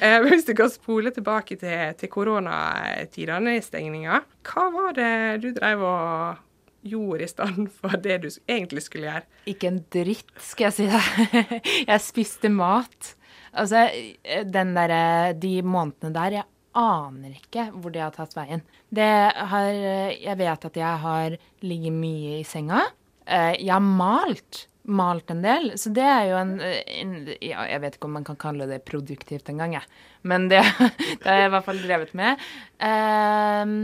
Eh, 0.00 0.16
hvis 0.24 0.46
du 0.46 0.54
kan 0.56 0.70
spole 0.72 1.10
tilbake 1.12 1.58
til, 1.60 1.90
til 2.00 2.08
koronatidene, 2.08 3.58
stengninga, 3.60 4.22
hva 4.48 4.62
var 4.72 4.94
det 4.96 5.42
du 5.42 5.50
drev 5.52 5.82
og 5.84 6.38
gjorde 6.88 7.26
i 7.26 7.28
stand 7.28 7.66
for 7.82 8.00
det 8.00 8.16
du 8.22 8.28
egentlig 8.48 8.86
skulle 8.86 9.10
gjøre? 9.10 9.26
Ikke 9.52 9.68
en 9.68 9.82
dritt, 9.92 10.30
skal 10.40 10.70
jeg 10.70 10.76
si 10.78 10.86
deg. 10.88 11.52
Jeg 11.90 12.00
spiste 12.00 12.48
mat. 12.48 13.10
Altså, 13.52 13.90
den 14.24 14.72
der, 14.78 15.34
De 15.36 15.52
månedene 15.66 16.14
der, 16.14 16.38
jeg 16.38 16.48
aner 16.80 17.34
ikke 17.34 17.66
hvor 17.74 17.92
det 17.92 18.00
har 18.06 18.14
tatt 18.14 18.32
veien. 18.38 18.62
Det 18.88 19.10
har 19.52 19.68
Jeg 20.14 20.36
vet 20.38 20.64
at 20.70 20.76
jeg 20.78 21.04
har 21.04 21.36
ligget 21.60 21.92
mye 21.92 22.40
i 22.40 22.44
senga. 22.46 22.86
Eh, 23.26 23.56
jeg 23.60 23.74
har 23.74 23.84
malt. 23.84 24.66
Malt 24.90 25.30
en 25.30 25.42
del. 25.44 25.72
Så 25.78 25.92
det 25.94 26.04
er 26.04 26.24
jo 26.32 26.36
en, 26.40 26.56
en 26.60 27.14
ja, 27.36 27.64
Jeg 27.70 27.82
vet 27.84 27.96
ikke 27.96 28.08
om 28.08 28.16
man 28.18 28.26
kan 28.26 28.38
kalle 28.40 28.66
det 28.70 28.82
produktivt 28.88 29.50
engang, 29.52 29.76
jeg. 29.78 29.86
Men 30.26 30.48
det, 30.50 30.64
det 31.22 31.26
har 31.26 31.44
jeg 31.44 31.50
i 31.50 31.54
hvert 31.54 31.68
fall 31.68 31.82
drevet 31.84 32.14
med. 32.18 32.44
Um, 32.82 33.74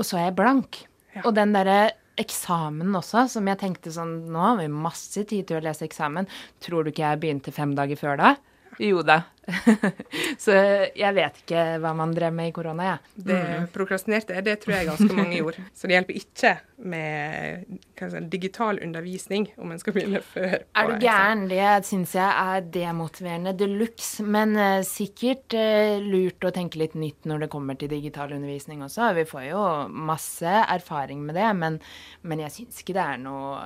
og 0.00 0.06
så 0.08 0.18
er 0.18 0.28
jeg 0.28 0.38
blank. 0.40 0.82
Ja. 1.14 1.24
Og 1.24 1.34
den 1.38 1.54
derre 1.54 1.80
eksamen 2.20 2.92
også, 2.98 3.24
som 3.32 3.48
jeg 3.48 3.58
tenkte 3.60 3.92
sånn 3.94 4.26
Nå 4.32 4.40
har 4.42 4.58
vi 4.58 4.66
masse 4.72 5.24
tid 5.28 5.48
til 5.48 5.58
å 5.60 5.64
lese 5.64 5.86
eksamen. 5.86 6.28
Tror 6.64 6.84
du 6.84 6.92
ikke 6.92 7.06
jeg 7.06 7.22
begynte 7.22 7.54
fem 7.54 7.74
dager 7.78 8.00
før 8.00 8.20
da? 8.20 8.34
Jo 8.78 9.02
da. 9.02 9.22
så 10.44 10.54
jeg 10.94 11.14
vet 11.16 11.38
ikke 11.42 11.62
hva 11.82 11.92
man 11.96 12.12
drev 12.14 12.32
med 12.34 12.50
i 12.50 12.54
korona, 12.54 12.86
jeg. 12.86 12.98
Ja. 13.00 13.24
Det 13.30 13.38
mm. 13.40 13.68
prokrastinerte, 13.74 14.42
det 14.46 14.56
tror 14.62 14.74
jeg 14.76 14.88
ganske 14.90 15.16
mange 15.16 15.38
gjorde. 15.40 15.64
Så 15.74 15.88
det 15.88 15.96
hjelper 15.96 16.18
ikke 16.20 16.52
med 16.90 17.80
si, 17.98 18.22
digital 18.32 18.80
undervisning 18.84 19.48
om 19.60 19.72
en 19.72 19.82
skal 19.82 19.96
begynne 19.96 20.22
før. 20.24 20.56
Er 20.78 20.90
du 20.92 21.02
gæren? 21.02 21.46
Det 21.50 21.70
syns 21.88 22.14
jeg 22.16 22.30
er 22.30 22.68
demotiverende 22.78 23.56
de 23.58 23.70
luxe. 23.72 24.24
Men 24.24 24.56
uh, 24.58 24.80
sikkert 24.86 25.56
uh, 25.56 25.98
lurt 26.04 26.46
å 26.46 26.54
tenke 26.54 26.80
litt 26.80 26.96
nytt 26.98 27.28
når 27.28 27.46
det 27.46 27.52
kommer 27.52 27.78
til 27.80 27.92
digital 27.92 28.32
undervisning 28.36 28.84
også. 28.86 29.12
Vi 29.18 29.26
får 29.28 29.48
jo 29.50 29.64
masse 29.90 30.60
erfaring 30.62 31.24
med 31.26 31.38
det, 31.40 31.48
men, 31.58 31.80
men 32.22 32.44
jeg 32.46 32.56
syns 32.60 32.84
ikke 32.84 32.96
det 32.96 33.06
er 33.06 33.24
noe 33.24 33.56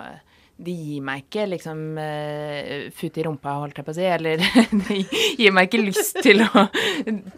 de 0.56 0.72
gir 0.72 1.02
meg 1.04 1.24
ikke 1.24 1.46
liksom 1.50 1.80
uh, 1.98 2.90
futt 2.94 3.18
i 3.18 3.24
rumpa, 3.26 3.56
holdt 3.58 3.80
jeg 3.80 3.86
på 3.86 3.94
å 3.94 3.96
si. 3.96 4.06
Eller 4.06 4.42
de 4.88 5.00
gir 5.38 5.54
meg 5.54 5.68
ikke 5.68 5.82
lyst 5.82 6.20
til, 6.22 6.44
å, 6.46 6.66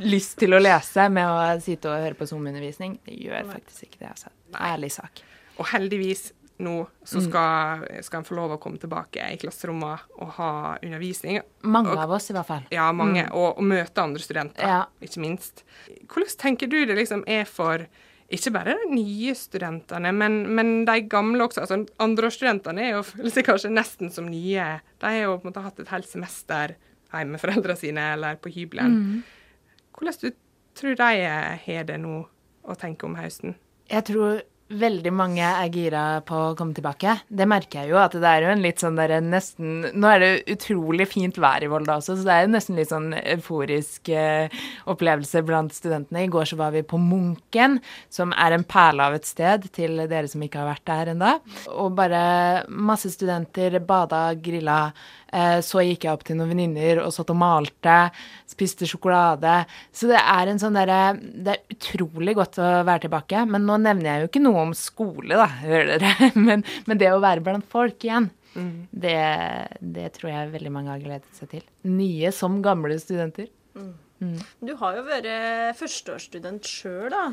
lyst 0.04 0.37
til 0.42 0.56
å 0.56 0.62
lese 0.62 1.08
med 1.12 1.30
å 1.30 1.38
sitte 1.64 1.92
og 1.92 2.02
høre 2.04 2.18
på 2.18 2.28
Zoom-undervisning. 2.28 2.99
Det 3.06 3.16
gjør 3.26 3.49
faktisk 3.54 3.88
ikke 3.88 4.02
det, 4.04 4.12
altså. 4.12 4.35
Ærlig 4.56 4.92
sak. 4.96 5.25
Og 5.56 5.70
heldigvis 5.73 6.28
nå 6.58 6.87
så 7.04 7.18
mm. 7.20 7.25
skal, 7.28 7.85
skal 8.02 8.20
en 8.20 8.26
få 8.26 8.37
lov 8.37 8.54
å 8.54 8.58
komme 8.61 8.80
tilbake 8.80 9.25
i 9.35 9.37
klasserommet 9.40 10.06
og 10.20 10.32
ha 10.38 10.50
undervisning. 10.80 11.40
Mange 11.68 11.92
og, 11.92 12.00
av 12.06 12.16
oss, 12.16 12.30
i 12.32 12.37
hvert 12.37 12.49
fall. 12.49 12.64
Ja, 12.73 12.88
mange. 12.96 13.26
Mm. 13.26 13.35
Og, 13.37 13.49
og, 13.58 13.66
møte 13.66 14.04
andre 14.04 14.25
studenter, 14.25 14.64
ja. 14.68 14.82
ikke 15.04 15.23
minst. 15.25 15.64
Hvordan 16.12 16.37
tenker 16.40 16.70
du 16.73 16.78
det 16.88 16.96
liksom 16.99 17.25
er 17.28 17.44
for 17.49 17.87
ikke 18.26 18.50
bare 18.56 18.75
de 18.80 18.88
nye 18.90 19.35
studentene, 19.38 20.11
men, 20.12 20.40
men 20.59 20.73
de 20.88 20.97
gamle 21.11 21.45
også. 21.47 21.62
altså 21.62 21.78
Andreårsstudentene 22.02 22.88
er 22.88 22.97
føler 23.06 23.30
seg 23.30 23.47
kanskje 23.47 23.71
nesten 23.71 24.11
som 24.11 24.26
nye. 24.30 24.64
De 24.99 25.12
har 25.12 25.28
jo 25.28 25.37
på 25.37 25.47
en 25.47 25.52
måte 25.52 25.62
hatt 25.62 25.78
et 25.83 25.92
helt 25.92 26.11
semester 26.11 26.75
hjemme 27.12 27.37
med 27.37 27.42
foreldrene 27.42 27.78
sine 27.78 28.09
eller 28.16 28.40
på 28.42 28.50
hybelen. 28.50 28.97
Mm. 28.97 29.23
Hvordan 29.95 30.18
du 30.25 30.28
tror 30.76 30.99
de 30.99 31.12
har 31.62 31.87
det 31.88 32.00
nå 32.02 32.18
å 32.66 32.76
tenke 32.78 33.06
om 33.06 33.14
høsten? 33.16 33.54
Jeg 33.87 34.09
tror 34.11 34.42
veldig 34.66 35.12
mange 35.14 35.46
er 35.46 35.70
gira 35.70 36.02
på 36.26 36.38
å 36.49 36.54
komme 36.58 36.75
tilbake. 36.75 37.12
Det 37.28 37.46
merker 37.49 37.85
jeg 37.85 37.92
jo, 37.92 37.99
at 38.00 38.16
det 38.18 38.26
er 38.26 38.46
jo 38.46 38.52
en 38.52 38.64
litt 38.64 38.82
sånn 38.82 38.99
derre 38.99 39.20
nesten 39.23 39.87
Nå 39.94 40.08
er 40.11 40.23
det 40.23 40.30
utrolig 40.56 41.06
fint 41.11 41.38
vær 41.38 41.62
i 41.62 41.70
Volda 41.70 41.99
også, 42.00 42.16
så 42.18 42.26
det 42.26 42.35
er 42.35 42.46
jo 42.46 42.52
nesten 42.54 42.78
litt 42.78 42.90
sånn 42.90 43.12
euforisk 43.20 44.11
eh, 44.11 44.56
opplevelse 44.90 45.42
blant 45.46 45.75
studentene. 45.76 46.25
I 46.26 46.32
går 46.32 46.50
så 46.50 46.58
var 46.58 46.75
vi 46.75 46.82
på 46.87 46.99
Munken, 47.00 47.78
som 48.11 48.35
er 48.35 48.56
en 48.56 48.66
perle 48.66 49.06
av 49.06 49.18
et 49.18 49.28
sted 49.28 49.68
til 49.76 50.02
dere 50.11 50.26
som 50.30 50.42
ikke 50.42 50.62
har 50.62 50.73
vært 50.73 50.87
der 50.90 51.12
ennå. 51.14 51.37
Og 51.76 51.94
bare 51.99 52.66
masse 52.66 53.12
studenter 53.14 53.78
bada, 53.87 54.28
grilla. 54.35 54.80
Eh, 55.32 55.58
så 55.64 55.82
gikk 55.82 56.06
jeg 56.06 56.14
opp 56.14 56.23
til 56.26 56.38
noen 56.38 56.52
venninner 56.52 57.02
og 57.02 57.12
satt 57.14 57.30
og 57.35 57.38
malte, 57.40 57.96
spiste 58.49 58.87
sjokolade. 58.88 59.58
Så 59.94 60.11
det 60.11 60.20
er 60.20 60.50
en 60.50 60.61
sånn 60.62 60.76
derre 60.78 61.16
Det 61.18 61.56
er 61.56 61.75
utrolig 61.75 62.37
godt 62.38 62.61
å 62.62 62.68
være 62.87 63.06
tilbake. 63.06 63.42
Men 63.50 63.66
nå 63.68 63.78
nevner 63.82 64.11
jeg 64.11 64.23
jo 64.23 64.30
ikke 64.30 64.44
noe 64.44 64.56
om 64.63 64.73
skole, 64.77 65.37
da, 65.39 65.47
hører 65.63 66.01
dere. 66.03 66.31
Men, 66.47 66.65
men 66.87 67.01
det 67.01 67.13
å 67.13 67.21
være 67.23 67.45
blant 67.45 67.67
folk 67.71 68.05
igjen. 68.05 68.31
Mm. 68.57 68.87
Det, 68.91 69.19
det, 69.81 70.07
tror 70.17 70.31
jeg 70.33 70.53
veldig 70.55 70.73
mange 70.73 70.93
har 70.95 71.03
gledet 71.03 71.37
seg 71.37 71.51
til. 71.53 71.65
Nye 71.91 72.33
som 72.33 72.59
gamle 72.65 72.97
studenter. 73.03 73.51
Mm. 73.77 73.93
Mm. 74.25 74.39
Du 74.65 74.73
har 74.81 74.97
jo 74.97 75.05
vært 75.07 75.31
førsteårsstudent 75.77 76.69
sjøl, 76.71 77.11
da. 77.13 77.27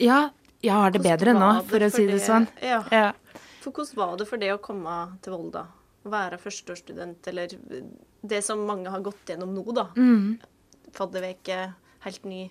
Ja, 0.00 0.20
jeg 0.60 0.76
har 0.76 0.92
det 0.92 1.00
bedre 1.04 1.32
nå, 1.36 1.52
for 1.68 1.80
å 1.80 1.90
si 1.92 2.04
det, 2.04 2.18
det 2.18 2.24
sånn. 2.26 2.48
Ja. 2.64 2.82
ja. 2.92 3.10
For 3.64 3.72
hvordan 3.72 3.96
var 3.96 4.16
det 4.20 4.28
for 4.28 4.42
det 4.42 4.52
å 4.52 4.60
komme 4.62 4.96
til 5.24 5.36
Volda? 5.36 5.66
å 6.04 6.12
være 6.12 6.38
førsteårsstudent, 6.40 7.28
eller 7.30 7.52
det 8.20 8.40
som 8.44 8.62
mange 8.68 8.92
har 8.92 9.02
gått 9.04 9.32
gjennom 9.32 9.52
nå, 9.54 9.64
da. 9.76 9.88
Mm. 9.96 10.38
Fadderveke, 10.96 11.60
helt 12.06 12.24
ny. 12.28 12.46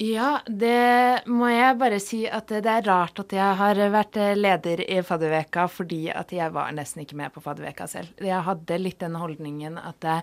Ja, 0.00 0.38
det 0.48 1.26
må 1.28 1.50
jeg 1.52 1.76
bare 1.76 1.98
si 2.00 2.22
at 2.24 2.48
det 2.48 2.70
er 2.72 2.86
rart 2.86 3.20
at 3.20 3.34
jeg 3.36 3.58
har 3.58 3.80
vært 3.92 4.16
leder 4.38 4.80
i 4.86 5.02
fadderveka 5.04 5.66
fordi 5.68 6.06
at 6.08 6.32
jeg 6.32 6.54
var 6.54 6.72
nesten 6.72 7.04
ikke 7.04 7.18
med 7.20 7.34
på 7.34 7.42
fadderveka 7.44 7.84
selv. 7.90 8.16
Jeg 8.16 8.40
hadde 8.46 8.80
litt 8.80 9.02
den 9.04 9.18
holdningen 9.20 9.76
at 9.76 10.00
det, 10.00 10.16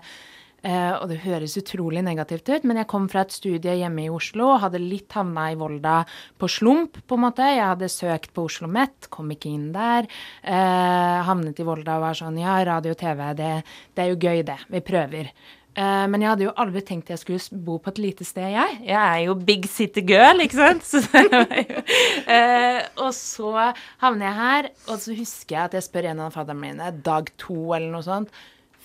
Uh, 0.58 0.96
og 0.98 1.04
det 1.12 1.20
høres 1.22 1.52
utrolig 1.54 2.00
negativt 2.02 2.48
ut, 2.50 2.64
men 2.66 2.80
jeg 2.80 2.88
kom 2.90 3.04
fra 3.06 3.22
et 3.22 3.30
studie 3.30 3.76
hjemme 3.78 4.08
i 4.08 4.10
Oslo 4.10 4.48
og 4.56 4.64
hadde 4.64 4.80
litt 4.82 5.14
havna 5.14 5.44
i 5.52 5.58
Volda 5.58 6.00
på 6.34 6.48
slump, 6.50 6.98
på 7.06 7.14
en 7.14 7.22
måte. 7.28 7.46
Jeg 7.46 7.62
hadde 7.62 7.90
søkt 7.92 8.32
på 8.34 8.48
Oslo 8.48 8.66
OsloMet, 8.66 9.06
kom 9.14 9.30
ikke 9.30 9.52
inn 9.54 9.68
der. 9.70 10.08
Uh, 10.42 11.22
havnet 11.28 11.62
i 11.62 11.66
Volda 11.68 12.00
og 12.00 12.08
var 12.08 12.18
sånn 12.18 12.40
Ja, 12.42 12.56
radio 12.66 12.96
og 12.96 12.98
TV, 12.98 13.22
det, 13.38 13.52
det 13.94 14.02
er 14.02 14.10
jo 14.10 14.18
gøy, 14.18 14.42
det. 14.50 14.58
Vi 14.74 14.82
prøver. 14.82 15.30
Uh, 15.78 16.04
men 16.10 16.24
jeg 16.24 16.32
hadde 16.32 16.46
jo 16.48 16.52
aldri 16.58 16.80
tenkt 16.82 17.12
jeg 17.12 17.20
skulle 17.22 17.62
bo 17.62 17.76
på 17.78 17.92
et 17.92 18.00
lite 18.02 18.26
sted, 18.26 18.50
jeg. 18.50 18.78
Jeg 18.88 18.98
er 18.98 19.20
jo 19.28 19.36
big 19.38 19.68
city 19.70 20.02
girl, 20.02 20.42
ikke 20.42 20.58
sant? 20.58 20.86
Så 20.90 21.02
jo, 21.22 21.42
uh, 21.46 22.80
og 23.04 23.12
så 23.14 23.68
havner 24.02 24.26
jeg 24.26 24.38
her, 24.42 24.70
og 24.88 25.02
så 25.04 25.14
husker 25.14 25.54
jeg 25.54 25.64
at 25.68 25.76
jeg 25.78 25.86
spør 25.86 26.10
en 26.10 26.24
av 26.26 26.34
fadderne 26.34 26.64
mine, 26.64 26.90
dag 27.06 27.30
to 27.38 27.60
eller 27.76 27.92
noe 27.94 28.06
sånt 28.06 28.34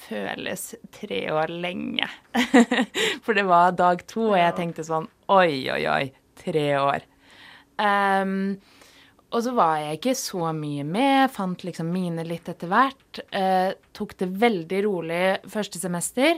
føles 0.03 0.73
tre 0.93 1.23
år 1.31 1.51
lenge. 1.63 2.07
For 3.23 3.35
det 3.37 3.45
var 3.47 3.75
dag 3.77 4.03
to, 4.09 4.29
og 4.33 4.39
jeg 4.39 4.55
tenkte 4.57 4.85
sånn 4.87 5.09
Oi, 5.33 5.63
oi, 5.71 5.81
oi. 5.89 6.05
Tre 6.43 6.65
år. 6.79 7.05
Um, 7.79 8.55
og 9.33 9.41
så 9.45 9.53
var 9.57 9.79
jeg 9.81 9.97
ikke 9.97 10.15
så 10.17 10.51
mye 10.53 10.83
med, 10.85 11.31
fant 11.33 11.63
liksom 11.65 11.89
mine 11.93 12.25
litt 12.27 12.49
etter 12.51 12.69
hvert. 12.69 13.23
Uh, 13.33 13.71
tok 13.95 14.17
det 14.19 14.29
veldig 14.43 14.81
rolig 14.85 15.23
første 15.49 15.81
semester. 15.81 16.37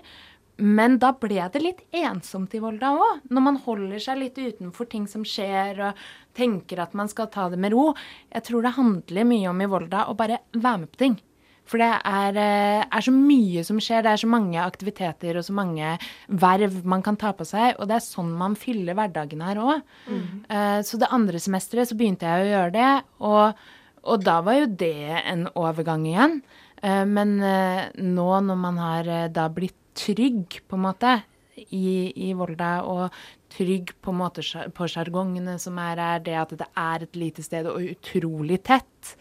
Men 0.58 1.00
da 1.04 1.12
ble 1.20 1.50
det 1.52 1.62
litt 1.62 1.82
ensomt 1.96 2.54
i 2.56 2.62
Volda 2.64 2.94
òg. 2.96 3.26
Når 3.28 3.44
man 3.44 3.60
holder 3.66 4.00
seg 4.00 4.22
litt 4.22 4.40
utenfor 4.40 4.88
ting 4.92 5.08
som 5.12 5.26
skjer, 5.28 5.82
og 5.90 6.04
tenker 6.36 6.80
at 6.84 6.96
man 6.96 7.12
skal 7.12 7.30
ta 7.32 7.50
det 7.52 7.60
med 7.60 7.76
ro. 7.76 7.90
Jeg 8.32 8.48
tror 8.48 8.64
det 8.64 8.76
handler 8.78 9.28
mye 9.28 9.52
om 9.52 9.64
i 9.64 9.70
Volda 9.72 10.08
å 10.08 10.18
bare 10.18 10.44
være 10.54 10.84
med 10.84 10.92
på 10.94 11.02
ting. 11.04 11.18
For 11.66 11.82
det 11.82 11.88
er, 12.06 12.38
eh, 12.38 12.84
er, 12.86 13.02
så 13.02 13.12
mye 13.12 13.64
som 13.66 13.80
skjer. 13.82 14.04
Det 14.06 14.12
er 14.14 14.22
så 14.22 14.30
mange 14.30 14.60
aktiviteter 14.62 15.40
og 15.40 15.46
så 15.48 15.54
mange 15.58 15.96
verv 16.30 16.84
man 16.86 17.02
kan 17.06 17.18
ta 17.18 17.34
på 17.34 17.48
seg. 17.48 17.80
Og 17.80 17.90
det 17.90 17.98
er 17.98 18.06
sånn 18.06 18.36
man 18.38 18.58
fyller 18.60 18.98
hverdagen 18.98 19.42
her 19.42 19.62
òg. 19.62 19.82
Mm. 20.06 20.28
Uh, 20.46 20.80
så 20.86 21.02
det 21.02 21.10
andre 21.10 21.42
semesteret 21.42 21.90
så 21.90 21.98
begynte 21.98 22.30
jeg 22.30 22.46
å 22.46 22.52
gjøre 22.52 22.76
det. 22.76 22.92
Og, 23.26 23.66
og 24.06 24.28
da 24.28 24.38
var 24.46 24.60
jo 24.60 24.70
det 24.84 25.24
en 25.24 25.48
overgang 25.56 26.06
igjen. 26.06 26.38
Uh, 26.84 27.02
men 27.10 27.40
uh, 27.42 27.90
nå 27.98 28.30
når 28.46 28.62
man 28.62 28.78
har 28.84 29.12
da 29.34 29.50
blitt 29.50 29.80
trygg, 29.98 30.60
på 30.68 30.78
en 30.78 30.86
måte, 30.86 31.16
i, 31.56 32.12
i 32.28 32.34
Volda, 32.36 32.84
og 32.84 33.16
trygg 33.56 33.94
på 34.04 34.12
måte 34.20 34.44
på 34.76 34.88
sjargongene 34.92 35.56
som 35.62 35.78
er 35.80 36.02
her, 36.04 36.24
det 36.24 36.36
at 36.36 36.56
det 36.60 36.68
er 36.68 37.06
et 37.06 37.20
lite 37.20 37.46
sted 37.46 37.70
og 37.72 37.84
utrolig 37.96 38.60
tett, 38.68 39.16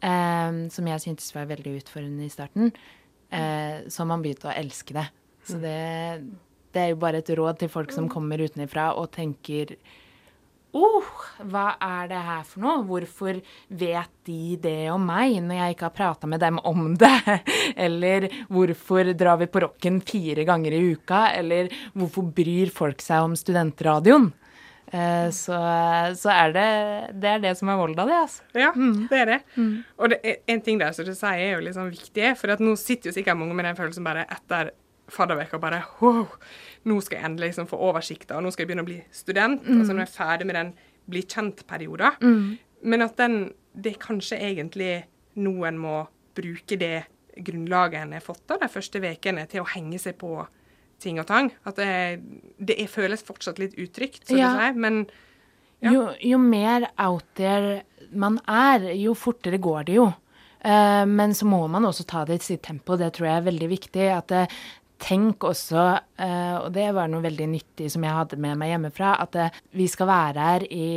Eh, 0.00 0.52
som 0.72 0.86
jeg 0.88 1.02
syntes 1.02 1.32
var 1.36 1.48
veldig 1.50 1.76
utfordrende 1.82 2.24
i 2.24 2.32
starten. 2.32 2.72
Eh, 3.30 3.86
så 3.92 4.06
man 4.08 4.22
begynte 4.24 4.48
å 4.48 4.56
elske 4.56 4.96
det. 4.96 5.06
Så 5.44 5.58
det, 5.60 5.76
det, 6.72 6.80
er 6.80 6.92
jo 6.94 7.00
bare 7.02 7.20
et 7.20 7.32
råd 7.36 7.60
til 7.60 7.72
folk 7.72 7.92
som 7.92 8.08
kommer 8.12 8.40
utenfra 8.40 8.90
og 8.96 9.10
tenker 9.16 9.76
oh, 10.76 11.12
hva 11.50 11.74
er 11.82 12.10
det 12.10 12.20
her 12.26 12.42
for 12.46 12.64
noe? 12.64 12.82
Hvorfor 12.88 13.40
vet 13.68 14.12
de 14.28 14.56
det 14.62 14.90
om 14.92 15.02
meg 15.06 15.38
når 15.44 15.58
jeg 15.58 15.76
ikke 15.76 15.88
har 15.88 15.96
prata 15.96 16.30
med 16.30 16.42
dem 16.42 16.60
om 16.66 16.92
det? 17.02 17.38
Eller 17.76 18.28
hvorfor 18.52 19.12
drar 19.18 19.40
vi 19.40 19.50
på 19.50 19.64
rocken 19.66 20.00
fire 20.06 20.46
ganger 20.48 20.76
i 20.76 20.84
uka? 20.94 21.28
Eller 21.38 21.72
hvorfor 21.94 22.28
bryr 22.36 22.72
folk 22.74 23.02
seg 23.04 23.30
om 23.30 23.38
studentradioen? 23.38 24.30
Eh, 24.90 25.30
så, 25.30 25.58
så, 26.18 26.30
er 26.34 26.54
det 26.54 26.68
det 27.22 27.30
er 27.30 27.42
det 27.44 27.52
som 27.60 27.70
er 27.70 27.78
Volda, 27.78 28.06
det. 28.08 28.20
altså. 28.24 28.46
Ja, 28.58 28.72
mm. 28.74 29.06
det 29.10 29.18
er 29.20 29.28
det. 29.34 29.40
Mm. 29.54 29.74
Og 29.98 30.10
det 30.10 30.36
en 30.50 30.62
ting 30.66 30.80
der 30.80 30.94
som 30.96 31.06
du 31.06 31.14
sier 31.14 31.44
er 31.44 31.60
jo 31.60 31.74
sånn 31.76 31.92
viktig, 31.94 32.32
for 32.40 32.54
at 32.54 32.62
nå 32.64 32.74
sitter 32.80 33.10
jo 33.10 33.18
sikkert 33.20 33.38
mange 33.38 33.54
med 33.54 33.68
den 33.70 33.78
følelsen 33.78 34.06
bare 34.06 34.26
etter 34.26 34.72
fadderveka 35.12 35.58
bare 35.62 35.82
wow, 36.00 36.26
nå 36.88 36.98
skal 37.04 37.18
jeg 37.18 37.28
endelig 37.30 37.52
liksom 37.52 37.68
få 37.70 37.78
oversikta, 37.90 38.36
og 38.38 38.44
nå 38.44 38.52
skal 38.52 38.64
jeg 38.64 38.70
begynne 38.70 38.84
å 38.86 38.90
bli 38.90 39.00
student. 39.14 39.62
Mm. 39.66 39.80
altså 39.80 39.94
Nå 39.94 40.02
er 40.02 40.06
jeg 40.06 40.16
ferdig 40.16 40.46
med 40.50 40.58
den 40.58 40.72
bli 41.10 41.22
kjent-perioden. 41.26 42.20
Mm. 42.22 42.58
Men 42.90 43.02
at 43.06 43.16
den 43.20 43.40
det 43.72 43.94
er 43.94 44.02
kanskje 44.02 44.38
egentlig 44.42 44.92
noen 45.38 45.76
må 45.78 46.00
bruke 46.34 46.76
det 46.80 47.04
grunnlaget 47.38 48.02
en 48.02 48.16
har 48.16 48.24
fått 48.24 48.42
da, 48.50 48.56
de 48.58 48.68
første 48.68 48.98
ukene, 49.00 49.46
til 49.50 49.62
å 49.62 49.68
henge 49.74 49.98
seg 50.02 50.16
på 50.20 50.32
ting 51.00 51.20
og 51.22 51.28
tang. 51.30 51.52
At 51.64 51.78
det, 51.80 52.20
det 52.58 52.76
er, 52.82 52.90
føles 52.90 53.22
fortsatt 53.24 53.60
litt 53.62 53.76
utrygt, 53.80 54.26
så 54.28 54.36
Ja. 54.36 54.50
du 54.52 54.58
sier. 54.60 54.74
Men 54.74 55.06
Ja. 55.80 55.92
Jo, 55.94 56.00
jo 56.20 56.38
mer 56.38 56.90
out 56.98 57.24
there 57.36 57.82
man 58.12 58.38
er, 58.46 58.90
jo 59.00 59.14
fortere 59.14 59.56
går 59.56 59.86
det 59.86 59.94
jo. 59.94 60.10
Eh, 60.60 61.06
men 61.06 61.32
så 61.32 61.46
må 61.48 61.62
man 61.70 61.86
også 61.88 62.04
ta 62.04 62.24
det 62.28 62.42
i 62.42 62.44
sitt 62.44 62.62
tempo. 62.62 62.96
Det 63.00 63.14
tror 63.14 63.28
jeg 63.30 63.36
er 63.38 63.46
veldig 63.46 63.68
viktig. 63.70 64.08
At 64.12 64.30
eh, 64.30 64.46
tenk 65.00 65.44
også, 65.48 65.84
eh, 66.20 66.56
og 66.60 66.70
det 66.74 66.90
var 66.96 67.10
noe 67.10 67.24
veldig 67.24 67.48
nyttig 67.50 67.90
som 67.92 68.04
jeg 68.04 68.16
hadde 68.16 68.38
med 68.40 68.58
meg 68.60 68.74
hjemmefra, 68.74 69.16
at 69.24 69.36
eh, 69.40 69.58
vi 69.76 69.88
skal 69.90 70.10
være 70.10 70.46
her 70.46 70.66
i 70.70 70.88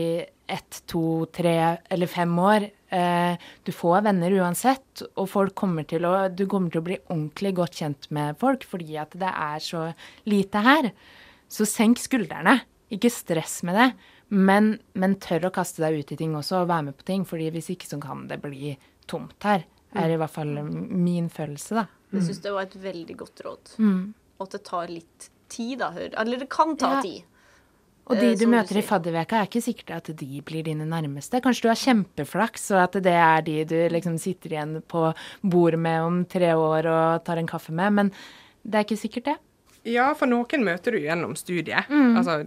ett, 0.54 0.82
to, 0.90 1.26
tre 1.34 1.56
eller 1.92 2.10
fem 2.12 2.34
år. 2.40 2.68
Eh, 2.94 3.50
du 3.64 3.72
får 3.74 4.04
venner 4.10 4.36
uansett, 4.42 5.06
og 5.16 5.30
folk 5.32 5.56
kommer 5.58 5.88
til 5.90 6.06
å, 6.08 6.28
du 6.30 6.46
kommer 6.52 6.74
til 6.74 6.84
å 6.84 6.88
bli 6.90 7.00
ordentlig 7.08 7.54
godt 7.58 7.80
kjent 7.82 8.10
med 8.14 8.38
folk 8.42 8.68
fordi 8.68 9.00
at 9.02 9.16
det 9.20 9.32
er 9.32 9.64
så 9.64 9.88
lite 10.30 10.64
her. 10.66 10.92
Så 11.52 11.68
senk 11.70 12.02
skuldrene. 12.02 12.60
Ikke 12.94 13.10
stress 13.10 13.62
med 13.66 13.80
det, 13.80 13.88
men, 14.34 14.76
men 15.00 15.16
tør 15.22 15.48
å 15.48 15.56
kaste 15.56 15.82
deg 15.82 16.04
ut 16.04 16.12
i 16.14 16.18
ting 16.20 16.36
også, 16.38 16.62
og 16.62 16.70
være 16.70 16.90
med 16.92 16.98
på 17.00 17.08
ting. 17.08 17.24
fordi 17.26 17.50
hvis 17.56 17.72
ikke 17.74 17.90
så 17.90 17.98
kan 18.02 18.28
det 18.30 18.42
bli 18.44 18.76
tomt 19.10 19.40
her. 19.48 19.66
Er 19.94 20.10
i 20.10 20.18
hvert 20.18 20.34
fall 20.34 20.56
min 20.66 21.30
følelse, 21.30 21.78
da. 21.78 21.86
Jeg 22.14 22.22
syns 22.28 22.42
det 22.42 22.52
var 22.54 22.62
et 22.68 22.76
veldig 22.84 23.16
godt 23.18 23.42
råd. 23.46 23.76
Mm. 23.80 24.14
Og 24.40 24.48
at 24.48 24.52
det 24.58 24.64
tar 24.64 24.88
litt 24.88 25.30
tid, 25.50 25.80
da. 25.80 25.92
hør- 25.92 26.14
Eller 26.22 26.38
det 26.40 26.50
kan 26.50 26.76
ta 26.78 26.96
Ja. 26.96 27.02
tid. 27.02 27.24
Og 28.06 28.18
de 28.20 28.32
Eh, 28.34 28.36
du 28.36 28.46
møter 28.48 28.74
du 28.74 28.80
i 28.80 28.82
fadderveka, 28.82 29.32
er 29.42 29.48
ikke 29.48 29.64
sikkert 29.64 29.92
at 29.96 30.16
de 30.18 30.42
blir 30.42 30.64
dine 30.64 30.84
nærmeste. 30.86 31.40
Kanskje 31.42 31.62
du 31.62 31.68
har 31.70 31.76
kjempeflaks, 31.80 32.72
og 32.72 32.84
at 32.84 32.92
det 33.02 33.14
er 33.14 33.42
de 33.42 33.64
du 33.64 33.90
liksom 33.90 34.18
sitter 34.20 34.50
igjen 34.50 34.84
på 34.84 35.14
bordet 35.42 35.80
med 35.80 36.02
om 36.02 36.26
tre 36.26 36.52
år 36.54 36.86
og 36.86 37.24
tar 37.24 37.38
en 37.38 37.48
kaffe 37.48 37.72
med, 37.72 37.94
men 37.94 38.12
det 38.68 38.76
er 38.76 38.84
ikke 38.84 39.00
sikkert 39.10 39.24
det. 39.24 39.38
ja, 39.86 40.14
for 40.14 40.26
noen 40.28 40.64
møter 40.64 40.92
du 40.92 41.00
gjennom 41.00 41.34
studiet, 41.36 41.88
altså 41.90 42.44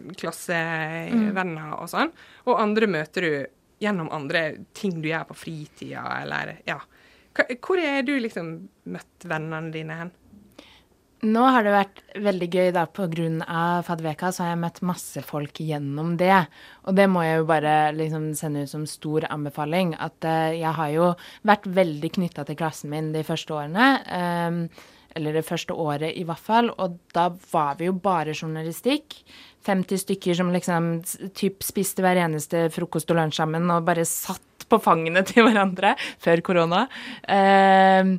klassevenner 0.76 1.75
og 1.80 1.88
sånn. 1.88 2.12
Og 2.46 2.58
andre 2.61 2.87
møter 2.87 3.20
du 3.26 3.46
gjennom 3.85 4.08
andre 4.12 4.56
ting 4.75 5.00
du 5.02 5.08
gjør 5.08 5.26
på 5.28 5.37
fritida, 5.37 6.23
eller 6.23 6.58
ja. 6.66 6.78
Hva- 6.78 6.95
Hvor 7.64 7.80
er 7.80 8.06
du 8.06 8.14
liksom 8.20 8.54
møtt 8.92 9.28
vennene 9.28 9.74
dine 9.74 9.98
hen? 10.00 10.14
Nå 11.24 11.42
har 11.48 11.64
det 11.64 11.72
vært 11.72 12.00
veldig 12.22 12.46
gøy, 12.52 12.66
da, 12.76 12.82
av 12.84 13.86
fadderveka, 13.86 14.28
så 14.30 14.44
har 14.44 14.50
jeg 14.52 14.60
møtt 14.60 14.82
masse 14.84 15.22
folk 15.24 15.58
gjennom 15.64 16.12
det. 16.20 16.42
Og 16.84 16.98
det 16.98 17.06
må 17.08 17.22
jeg 17.24 17.40
jo 17.40 17.46
bare 17.48 17.72
liksom 17.96 18.28
sende 18.36 18.66
ut 18.66 18.70
som 18.70 18.84
stor 18.86 19.24
anbefaling. 19.32 19.94
At 19.96 20.28
uh, 20.28 20.52
jeg 20.52 20.74
har 20.76 20.92
jo 20.92 21.08
vært 21.48 21.66
veldig 21.78 22.12
knytta 22.18 22.44
til 22.44 22.58
klassen 22.60 22.92
min 22.92 23.14
de 23.16 23.24
første 23.26 23.56
årene. 23.56 23.88
Um, 24.12 24.60
eller 25.16 25.38
det 25.38 25.46
første 25.48 25.72
året 25.72 26.12
i 26.12 26.26
hvert 26.28 26.42
fall. 26.44 26.68
Og 26.76 26.98
da 27.16 27.30
var 27.50 27.80
vi 27.80 27.88
jo 27.88 27.96
bare 27.96 28.36
journalistikk. 28.36 29.16
50 29.66 30.04
stykker 30.04 30.36
som 30.38 30.52
liksom 30.54 30.90
typ 31.34 31.64
spiste 31.64 32.04
hver 32.04 32.20
eneste 32.22 32.68
frokost 32.74 33.10
og 33.10 33.18
lunsj 33.18 33.40
sammen 33.40 33.72
og 33.72 33.88
bare 33.88 34.04
satt 34.06 34.44
på 34.68 34.80
fangene 34.82 35.23
til 35.26 35.46
hverandre 35.46 35.94
før 36.23 36.42
korona. 36.46 36.87
Ehm, 37.28 38.16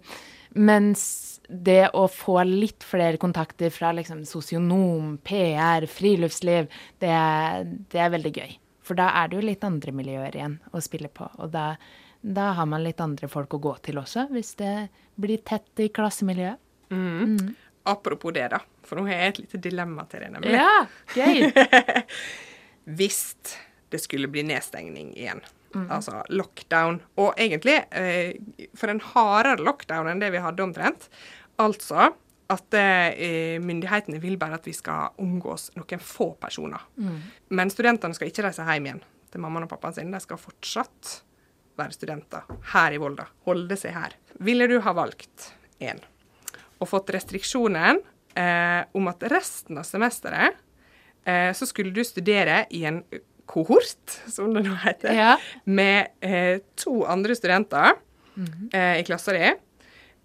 mens 0.58 1.04
det 1.48 1.89
å 1.96 2.08
få 2.12 2.42
litt 2.48 2.84
flere 2.84 3.20
kontakter 3.22 3.72
fra 3.72 3.94
liksom 3.96 4.25
sosionom, 4.27 5.16
PR, 5.24 5.88
friluftsliv, 5.88 6.68
det 7.00 7.13
det 7.92 8.01
er 8.04 8.16
veldig 8.16 8.34
gøy. 8.36 8.58
For 8.88 9.00
da 9.00 9.10
er 9.20 9.30
det 9.30 9.39
jo 9.39 9.46
litt 9.48 9.63
andre 9.68 9.94
miljøer 9.96 10.36
igjen 10.36 10.58
å 10.75 10.82
spille 10.84 11.12
på. 11.12 11.27
Og 11.44 11.51
da, 11.51 11.74
da 12.22 12.51
har 12.56 12.68
man 12.70 12.84
litt 12.86 13.01
andre 13.04 13.27
folk 13.32 13.56
å 13.58 13.62
gå 13.63 13.75
til 13.88 14.00
også, 14.00 14.27
hvis 14.32 14.54
det 14.60 14.75
blir 15.20 15.44
tett 15.48 15.84
i 15.84 15.89
klassemiljøet. 15.91 16.60
Apropos 17.88 18.36
det, 18.36 18.50
da. 18.52 18.60
For 18.88 19.00
nå 19.00 19.08
har 19.08 19.21
jeg 19.21 19.34
et 19.34 19.39
lite 19.43 19.60
dilemma 19.63 20.04
til 20.12 20.24
deg, 20.24 20.34
nemlig. 20.36 20.56
Ja, 20.56 20.88
gøy! 21.15 21.48
Hvis 22.98 23.21
det 23.91 24.00
skulle 24.04 24.28
bli 24.32 24.43
nedstengning 24.48 25.13
igjen. 25.15 25.39
Altså 25.94 26.24
lockdown. 26.30 27.02
Og 27.22 27.34
egentlig 27.38 27.80
eh, 27.92 28.38
for 28.78 28.92
en 28.92 29.04
hardere 29.13 29.63
lockdown 29.63 30.10
enn 30.12 30.24
det 30.24 30.32
vi 30.34 30.44
hadde 30.44 30.66
omtrent. 30.66 31.10
Altså 31.62 32.12
at 32.48 32.78
eh, 32.80 33.60
myndighetene 33.60 34.22
vil 34.24 34.38
bare 34.40 34.56
at 34.60 34.68
vi 34.68 34.74
skal 34.76 35.16
omgås 35.20 35.70
noen 35.76 36.00
få 36.00 36.32
personer. 36.40 36.84
Men 37.50 37.72
studentene 37.74 38.16
skal 38.16 38.32
ikke 38.32 38.46
reise 38.48 38.63
hjem 38.63 38.88
igjen 38.88 39.02
til 39.32 39.44
mammaen 39.44 39.68
og 39.68 39.72
pappaen 39.74 39.98
sin. 39.98 40.13
De 40.13 40.22
skal 40.24 40.40
fortsatt 40.40 41.18
være 41.78 41.94
studenter 41.94 42.48
her 42.74 42.96
i 42.96 43.02
Volda. 43.02 43.28
Holde 43.46 43.78
seg 43.80 43.98
her. 43.98 44.16
Ville 44.40 44.68
du 44.70 44.80
ha 44.86 44.94
valgt 44.96 45.52
én 45.84 46.00
og 46.78 46.90
fått 46.90 47.10
restriksjonen 47.16 48.02
eh, 48.38 48.82
om 48.94 49.10
at 49.10 49.24
resten 49.32 49.80
av 49.82 49.86
semesteret 49.88 50.58
eh, 51.26 51.50
så 51.58 51.66
skulle 51.66 51.94
du 51.94 52.04
studere 52.06 52.66
i 52.70 52.84
en 52.86 53.02
kohort, 53.47 54.17
som 54.29 54.53
det 54.53 54.65
nå 54.67 54.75
heter, 54.83 55.13
Ja. 55.15 55.36
med 55.65 56.07
eh, 56.21 56.60
to 56.75 57.01
andre 57.07 57.36
studenter 57.38 57.93
eh, 58.73 58.99
i 58.99 59.03
klassa 59.07 59.33
di, 59.33 59.43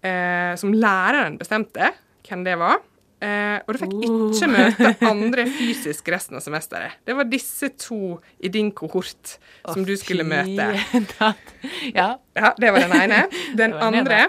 eh, 0.07 0.55
som 0.59 0.73
læreren 0.75 1.37
bestemte 1.39 1.91
hvem 2.27 2.43
det 2.45 2.57
var. 2.59 2.81
Eh, 3.23 3.55
og 3.63 3.71
du 3.71 3.79
fikk 3.79 3.93
ikke 4.03 4.47
møte 4.51 4.89
andre 5.07 5.45
fysisk 5.47 6.09
resten 6.11 6.35
av 6.35 6.43
semesteret. 6.43 6.97
Det 7.07 7.15
var 7.15 7.23
disse 7.31 7.69
to 7.79 8.17
i 8.43 8.49
din 8.51 8.71
kohort 8.75 9.37
som 9.71 9.85
du 9.87 9.93
skulle 9.95 10.25
møte. 10.27 10.65
Ja. 11.95 12.09
Ja, 12.35 12.51
det 12.59 12.71
var 12.75 12.83
den 12.83 12.97
ene. 12.99 13.21
Den 13.55 13.71
den 13.71 13.79
andre, 13.79 14.25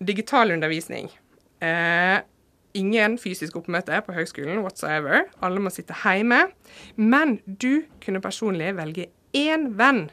digital 0.00 0.50
undervisning. 0.56 1.10
Eh, 1.60 2.20
ingen 2.78 3.16
fysisk 3.20 3.56
oppmøte 3.60 3.98
på 4.06 4.14
høgskolen 4.16 4.62
whatsoever. 4.64 5.26
Alle 5.44 5.62
må 5.62 5.72
sitte 5.74 5.96
hjemme. 6.04 6.44
Men 6.96 7.38
du 7.46 7.84
kunne 8.04 8.22
personlig 8.24 8.70
velge 8.78 9.08
én 9.36 9.72
venn 9.78 10.06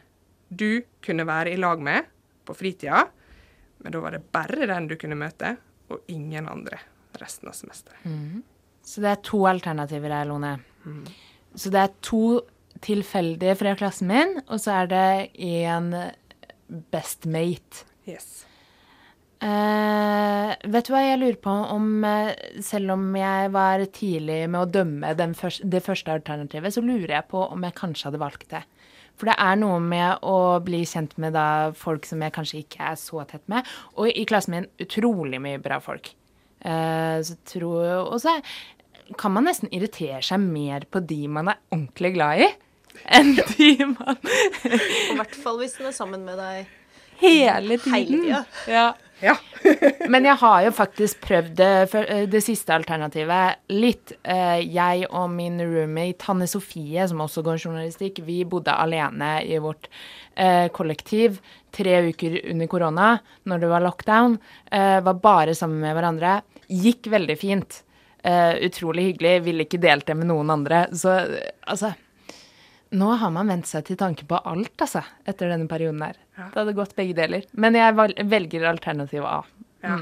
du 0.50 0.84
kunne 1.06 1.26
være 1.28 1.54
i 1.54 1.60
lag 1.60 1.82
med 1.84 2.10
på 2.46 2.56
fritida. 2.58 3.06
Men 3.82 3.94
da 3.94 4.02
var 4.04 4.16
det 4.16 4.26
bare 4.34 4.68
den 4.70 4.90
du 4.90 4.96
kunne 5.00 5.18
møte, 5.20 5.56
og 5.92 6.06
ingen 6.12 6.48
andre 6.50 6.80
resten 7.22 7.50
av 7.50 7.56
semesteret. 7.58 8.06
Så 8.86 9.02
det 9.04 9.12
er 9.12 9.24
to 9.26 9.44
alternativer 9.50 10.14
her, 10.14 10.28
Lone. 10.30 10.56
Så 11.56 11.72
det 11.74 11.82
er 11.82 11.94
to 12.06 12.42
tilfeldige 12.86 13.56
fra 13.58 13.76
klassen 13.80 14.10
min, 14.12 14.36
og 14.46 14.60
så 14.62 14.82
er 14.82 14.92
det 14.92 15.08
en 15.48 15.92
bestmate. 16.94 17.86
Yes. 18.10 18.46
Eh, 19.42 20.15
vet 20.72 20.88
du 20.88 20.94
hva 20.94 21.02
jeg 21.04 21.20
lurer 21.22 21.40
på 21.42 21.54
om 21.76 22.06
eh, 22.08 22.32
Selv 22.64 22.96
om 22.96 23.04
jeg 23.18 23.52
var 23.54 23.84
tidlig 23.96 24.40
med 24.50 24.62
å 24.62 24.70
dømme 24.80 25.14
den 25.18 25.36
først, 25.38 25.66
det 25.72 25.84
første 25.86 26.14
alternativet, 26.14 26.76
så 26.76 26.84
lurer 26.86 27.18
jeg 27.18 27.30
på 27.32 27.44
om 27.46 27.66
jeg 27.66 27.78
kanskje 27.78 28.10
hadde 28.10 28.22
valgt 28.24 28.50
det. 28.54 28.64
For 29.16 29.32
det 29.32 29.38
er 29.40 29.60
noe 29.60 29.80
med 29.80 30.26
å 30.28 30.60
bli 30.64 30.82
kjent 30.88 31.16
med 31.22 31.36
da 31.38 31.72
folk 31.78 32.08
som 32.08 32.24
jeg 32.24 32.36
kanskje 32.36 32.62
ikke 32.66 32.90
er 32.92 32.98
så 33.00 33.24
tett 33.30 33.46
med. 33.52 33.68
Og 33.96 34.12
i 34.12 34.26
klassen 34.28 34.58
min 34.58 34.70
utrolig 34.84 35.40
mye 35.44 35.62
bra 35.64 35.80
folk. 35.84 36.12
Uh, 36.66 37.22
så 37.24 37.36
tror 37.48 38.10
Og 38.10 38.18
så 38.24 38.40
kan 39.20 39.36
man 39.36 39.46
nesten 39.48 39.70
irritere 39.76 40.22
seg 40.26 40.42
mer 40.42 40.88
på 40.90 41.00
de 41.06 41.28
man 41.32 41.52
er 41.54 41.62
ordentlig 41.70 42.16
glad 42.16 42.42
i, 42.42 42.48
enn 43.14 43.36
de 43.38 43.70
man 43.92 44.18
I 44.66 45.18
hvert 45.20 45.36
fall 45.38 45.60
hvis 45.62 45.78
den 45.78 45.92
er 45.92 45.96
sammen 45.96 46.26
med 46.26 46.40
deg 46.42 46.66
hele 47.22 47.78
tiden 47.78 47.94
hele 47.96 48.22
tida. 48.24 48.42
Ja. 48.68 48.88
Ja. 49.24 49.36
Men 50.12 50.26
jeg 50.28 50.36
har 50.42 50.64
jo 50.66 50.72
faktisk 50.76 51.22
prøvd 51.24 51.54
det, 51.58 51.70
eh, 51.96 52.24
det 52.30 52.42
siste 52.44 52.74
alternativet 52.76 53.62
litt. 53.72 54.16
Eh, 54.24 54.60
Jeg 54.68 55.08
og 55.10 55.30
min 55.34 55.60
roommate 55.62 56.28
Hanne 56.28 56.48
Sofie, 56.52 57.08
som 57.08 57.24
også 57.24 57.44
går 57.46 57.62
journalistikk, 57.64 58.22
vi 58.28 58.44
bodde 58.50 58.76
alene 58.76 59.38
i 59.48 59.60
vårt 59.64 59.88
eh, 60.36 60.68
kollektiv 60.76 61.40
tre 61.76 61.98
uker 62.10 62.38
under 62.52 62.72
korona, 62.72 63.10
når 63.44 63.64
det 63.64 63.72
var 63.72 63.84
lockdown. 63.84 64.38
Var 64.72 65.18
bare 65.20 65.52
sammen 65.56 65.82
med 65.84 65.92
hverandre. 65.98 66.38
Gikk 66.72 67.10
veldig 67.12 67.36
fint. 67.36 67.82
Utrolig 68.24 69.10
hyggelig. 69.10 69.34
Ville 69.44 69.66
ikke 69.68 69.82
delt 69.84 70.08
det 70.08 70.16
med 70.16 70.30
noen 70.30 70.54
andre. 70.56 70.86
Så 70.96 71.18
altså 71.68 71.92
nå 72.92 73.10
har 73.20 73.32
man 73.34 73.48
vent 73.50 73.68
seg 73.68 73.86
til 73.88 73.98
tanke 74.00 74.26
på 74.30 74.38
alt, 74.46 74.76
altså, 74.82 75.02
etter 75.28 75.50
denne 75.52 75.68
perioden 75.72 76.02
her. 76.06 76.20
Ja. 76.38 76.50
Det 76.54 76.62
hadde 76.62 76.76
gått 76.78 76.96
begge 76.96 77.16
deler. 77.18 77.46
Men 77.54 77.76
jeg 77.78 77.96
velger 78.30 78.68
alternativ 78.70 79.26
A. 79.26 79.40
Ja. 79.86 80.00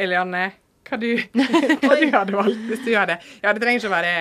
Elianne, 0.00 0.44
hva 0.88 0.98
du, 1.00 1.10
hva 1.82 1.96
du 1.98 2.06
hadde 2.14 2.36
valgt 2.36 2.62
hvis 2.70 2.84
du 2.86 2.92
hadde 2.94 3.16
det? 3.16 3.34
Ja, 3.42 3.52
det 3.52 3.62
trenger 3.62 3.82
ikke 3.82 3.90
å 3.90 3.96
være 3.96 4.14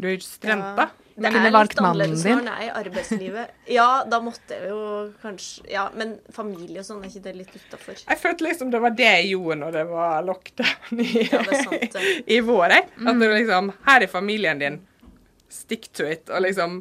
Du 0.00 0.06
er 0.08 0.10
jo 0.14 0.18
ikke 0.20 0.28
student, 0.30 0.66
da. 0.78 0.88
Det 1.20 1.28
er 1.28 1.50
litt 1.52 1.74
annerledes 1.76 2.22
din. 2.24 2.38
når 2.38 2.46
en 2.46 2.48
er 2.48 2.60
i 2.64 2.68
arbeidslivet. 2.80 3.50
Ja, 3.68 3.88
da 4.08 4.20
måtte 4.24 4.56
jeg 4.56 4.70
jo 4.70 4.84
kanskje 5.20 5.66
Ja, 5.68 5.82
men 5.92 6.14
familie 6.32 6.80
og 6.80 6.86
sånn, 6.86 7.02
er 7.04 7.10
ikke 7.10 7.24
det 7.26 7.34
litt 7.36 7.50
utafor? 7.58 7.98
Jeg 8.06 8.20
følte 8.22 8.46
liksom 8.46 8.70
det 8.72 8.80
var 8.80 8.94
det 8.96 9.10
jeg 9.10 9.26
gjorde 9.34 9.58
når 9.60 9.76
det 9.76 9.82
var 9.90 10.24
lockdown 10.24 11.02
i, 11.04 11.08
Ja, 11.26 11.42
det 11.44 11.58
er 11.58 11.66
sant, 11.66 11.98
det. 11.98 12.14
i 12.36 12.40
vår. 12.46 12.76
Jeg. 12.76 12.86
At 13.04 13.20
du 13.20 13.26
liksom 13.28 13.68
Her 13.84 14.06
er 14.06 14.12
familien 14.14 14.62
din. 14.62 14.80
Stick 15.50 15.90
to 15.96 16.06
it. 16.06 16.30
Og 16.30 16.44
liksom 16.46 16.80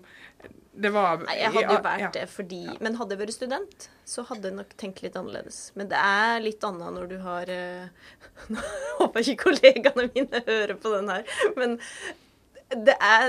det 0.79 0.91
var 0.95 1.17
Nei, 1.25 1.33
jeg 1.41 1.49
hadde 1.55 1.73
jo 1.73 1.79
vært 1.83 2.03
ja. 2.05 2.09
det 2.15 2.25
fordi 2.31 2.61
Men 2.79 2.95
hadde 2.99 3.11
jeg 3.15 3.21
vært 3.23 3.35
student, 3.35 3.79
så 4.07 4.19
hadde 4.29 4.45
jeg 4.47 4.55
nok 4.59 4.69
tenkt 4.79 5.01
litt 5.03 5.17
annerledes. 5.19 5.57
Men 5.79 5.85
det 5.91 5.99
er 5.99 6.39
litt 6.43 6.61
annet 6.63 6.89
når 6.95 7.05
du 7.09 7.17
har 7.25 7.45
eh, 7.51 7.85
Nå 8.53 8.59
håper 9.01 9.17
jeg 9.19 9.25
ikke 9.35 9.43
kollegaene 9.49 10.05
mine 10.13 10.37
hører 10.47 10.75
på 10.79 10.87
den 10.95 11.07
her, 11.11 11.23
men 11.59 11.71
det 12.69 12.95
er 13.01 13.23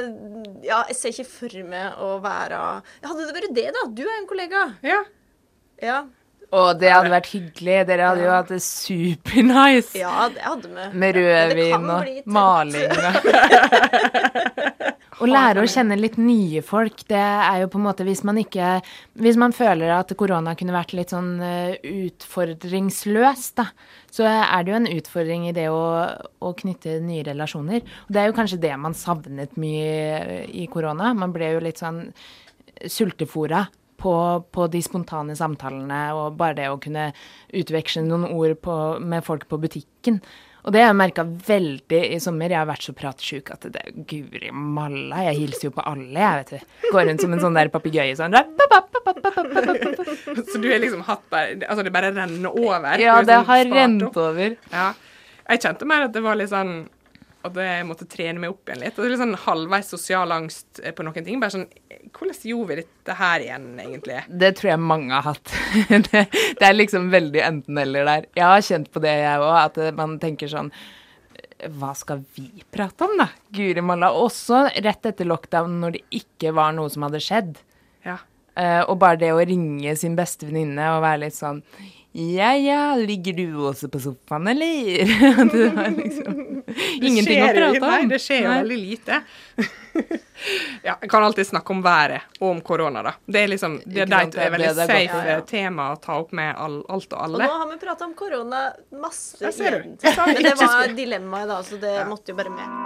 Ja, 0.66 0.84
jeg 0.90 0.96
ser 0.98 1.08
ikke 1.14 1.32
for 1.32 1.52
meg 1.72 1.86
å 2.04 2.06
være 2.22 2.56
Hadde 3.06 3.24
det 3.24 3.36
vært 3.38 3.54
det, 3.56 3.68
da? 3.76 3.82
Du 3.88 4.02
er 4.04 4.16
en 4.18 4.30
kollega. 4.30 4.60
Ja. 4.84 5.00
Ja. 5.80 5.98
Og 6.50 6.80
det 6.82 6.90
hadde 6.92 7.10
vært 7.12 7.28
hyggelig. 7.30 7.86
Dere 7.88 8.06
hadde 8.10 8.24
jo 8.26 8.32
hatt 8.34 8.50
det 8.50 8.62
supernice. 8.66 9.94
Ja, 9.96 10.28
det 10.34 10.42
hadde 10.44 10.68
vi. 10.68 10.84
Med 10.98 11.10
rødvin 11.16 11.86
og 11.88 12.04
maling 12.36 12.90
Å 15.20 15.28
lære 15.28 15.60
å 15.60 15.68
kjenne 15.68 15.98
litt 15.98 16.16
nye 16.16 16.62
folk, 16.64 17.02
det 17.10 17.20
er 17.20 17.58
jo 17.60 17.70
på 17.72 17.76
en 17.76 17.84
måte 17.84 18.06
hvis 18.08 18.22
man 18.24 18.38
ikke 18.40 18.78
Hvis 19.20 19.36
man 19.40 19.52
føler 19.52 19.92
at 19.92 20.14
korona 20.16 20.54
kunne 20.56 20.72
vært 20.72 20.94
litt 20.96 21.12
sånn 21.12 21.34
eh, 21.44 21.76
utfordringsløs, 22.08 23.50
da, 23.60 23.66
så 24.10 24.24
er 24.30 24.64
det 24.64 24.72
jo 24.72 24.78
en 24.78 24.92
utfordring 24.94 25.48
i 25.50 25.56
det 25.56 25.66
å, 25.72 25.82
å 26.40 26.52
knytte 26.56 26.96
nye 27.04 27.26
relasjoner. 27.26 27.84
Og 28.08 28.14
det 28.14 28.22
er 28.22 28.30
jo 28.30 28.38
kanskje 28.38 28.62
det 28.62 28.72
man 28.80 28.96
savnet 28.96 29.58
mye 29.60 30.46
i 30.48 30.64
korona. 30.72 31.12
Man 31.16 31.34
ble 31.36 31.52
jo 31.52 31.62
litt 31.64 31.82
sånn 31.82 32.06
sultefora 32.88 33.66
på, 34.00 34.14
på 34.48 34.68
de 34.72 34.80
spontane 34.84 35.36
samtalene 35.36 36.02
og 36.16 36.38
bare 36.40 36.56
det 36.62 36.68
å 36.72 36.78
kunne 36.80 37.10
utveksle 37.52 38.06
noen 38.06 38.30
ord 38.30 38.56
på, 38.64 38.76
med 39.04 39.26
folk 39.26 39.46
på 39.50 39.60
butikken. 39.60 40.20
Og 40.64 40.74
det 40.74 40.82
har 40.82 40.90
jeg 40.90 40.98
merka 41.00 41.24
veldig 41.24 42.00
i 42.14 42.18
sommer. 42.20 42.52
Jeg 42.52 42.60
har 42.60 42.68
vært 42.68 42.84
så 42.84 42.94
pratsjuk 42.96 43.50
at 43.54 43.64
det 43.72 43.80
er 43.80 43.94
guri 44.10 44.50
malla. 44.52 45.22
Jeg 45.30 45.38
hilser 45.44 45.68
jo 45.70 45.74
på 45.76 45.84
alle, 45.88 46.18
jeg, 46.20 46.42
vet 46.42 46.50
du. 46.52 46.90
Går 46.92 47.08
rundt 47.08 47.24
som 47.24 47.36
en 47.36 47.42
sånn 47.44 47.56
der 47.56 47.72
papegøye 47.72 48.16
sånn. 48.18 48.36
Så 50.50 50.60
du 50.60 50.68
har 50.70 50.80
liksom 50.82 51.02
hatt 51.06 51.22
bare 51.32 51.56
Altså, 51.66 51.82
det 51.86 51.92
bare 51.94 52.12
renner 52.14 52.52
over? 52.52 53.00
Ja, 53.00 53.20
det 53.24 53.38
sånn 53.40 53.48
har 53.48 53.64
rent 53.72 54.20
over. 54.20 54.56
Ja. 54.72 54.88
Jeg 55.50 55.64
kjente 55.64 55.88
mer 55.88 56.06
at 56.06 56.14
det 56.14 56.22
var 56.22 56.38
litt 56.38 56.52
sånn 56.52 56.84
at 57.40 57.56
jeg 57.56 57.84
måtte 57.88 58.04
trene 58.10 58.40
meg 58.42 58.52
opp 58.52 58.68
igjen 58.68 58.82
litt. 58.82 58.96
Og 58.96 59.00
det 59.00 59.06
er 59.08 59.12
litt 59.14 59.22
sånn 59.22 59.38
halvveis 59.46 59.90
sosial 59.94 60.34
angst 60.34 60.80
eh, 60.82 60.92
på 60.96 61.04
noen 61.06 61.24
ting. 61.24 61.40
Bare 61.40 61.54
sånn 61.54 61.68
Hvordan 62.10 62.36
gjorde 62.50 62.68
vi 62.68 62.78
dette 62.82 63.16
her 63.16 63.44
igjen, 63.44 63.66
egentlig? 63.80 64.18
Det 64.42 64.50
tror 64.58 64.72
jeg 64.72 64.82
mange 64.82 65.14
har 65.14 65.24
hatt. 65.30 65.52
det, 66.10 66.24
det 66.58 66.66
er 66.66 66.76
liksom 66.76 67.08
veldig 67.12 67.44
enten-eller 67.46 68.08
der. 68.08 68.26
Jeg 68.36 68.46
har 68.52 68.66
kjent 68.66 68.90
på 68.92 69.02
det, 69.04 69.14
jeg 69.22 69.44
òg, 69.44 69.54
at 69.62 69.80
man 69.96 70.18
tenker 70.20 70.50
sånn 70.52 70.72
Hva 71.78 71.94
skal 71.96 72.24
vi 72.36 72.64
prate 72.72 73.08
om, 73.08 73.16
da? 73.20 73.30
Guri 73.56 73.84
malla. 73.84 74.12
Også 74.16 74.66
rett 74.76 75.08
etter 75.08 75.28
lockdown, 75.28 75.80
når 75.80 75.96
det 75.96 76.04
ikke 76.20 76.52
var 76.56 76.76
noe 76.76 76.92
som 76.92 77.08
hadde 77.08 77.22
skjedd. 77.24 77.56
Ja. 78.04 78.18
Uh, 78.58 78.82
og 78.90 78.98
bare 79.00 79.20
det 79.20 79.32
å 79.32 79.40
ringe 79.46 79.94
sin 79.96 80.16
beste 80.18 80.48
venninne 80.48 80.88
og 80.96 81.04
være 81.04 81.20
litt 81.22 81.36
sånn 81.36 81.60
Ja 82.18 82.50
ja, 82.58 82.80
ligger 82.98 83.36
du 83.38 83.44
også 83.70 83.88
på 83.92 84.00
sofaen, 84.02 84.50
eller? 84.50 85.06
det 85.54 85.68
var 85.76 85.92
liksom 85.94 86.49
ingenting 87.00 87.42
å 87.42 87.48
prate 87.54 87.80
om. 87.80 87.86
Nei, 87.90 88.02
det 88.10 88.18
skjer 88.22 88.42
jo 88.44 88.50
veldig 88.54 88.78
lite. 88.80 89.20
ja, 90.86 90.94
jeg 91.00 91.10
kan 91.10 91.24
alltid 91.26 91.46
snakke 91.50 91.74
om 91.74 91.82
været 91.84 92.38
og 92.40 92.48
om 92.50 92.60
korona, 92.64 93.02
da. 93.02 93.14
Det 93.26 93.42
er 93.44 93.48
liksom, 93.52 93.78
det, 93.84 94.04
det, 94.04 94.06
det 94.10 94.20
er 94.20 94.28
et 94.46 94.52
veldig 94.56 94.68
det 94.68 94.76
det 94.80 94.86
safe. 94.92 95.22
Ja, 95.24 95.36
ja. 95.36 95.40
tema 95.46 95.90
å 95.94 95.98
ta 96.02 96.20
opp 96.22 96.32
med 96.36 96.54
all, 96.56 96.80
alt 96.88 97.12
og 97.12 97.18
Og 97.18 97.24
alle. 97.26 97.48
nå 97.50 97.58
har 97.64 97.72
vi 97.72 97.80
prata 97.82 98.08
om 98.08 98.14
korona 98.14 98.62
masse 99.02 99.50
igjen. 99.50 99.96
Men 100.02 100.42
det 100.48 100.54
var 100.62 100.96
dilemmaet, 100.96 101.48
da, 101.54 101.62
så 101.66 101.80
det 101.82 101.94
Ja. 102.00 102.06
måtte 102.08 102.32
jo 102.34 102.40
bare 102.40 102.54
med. 102.54 102.78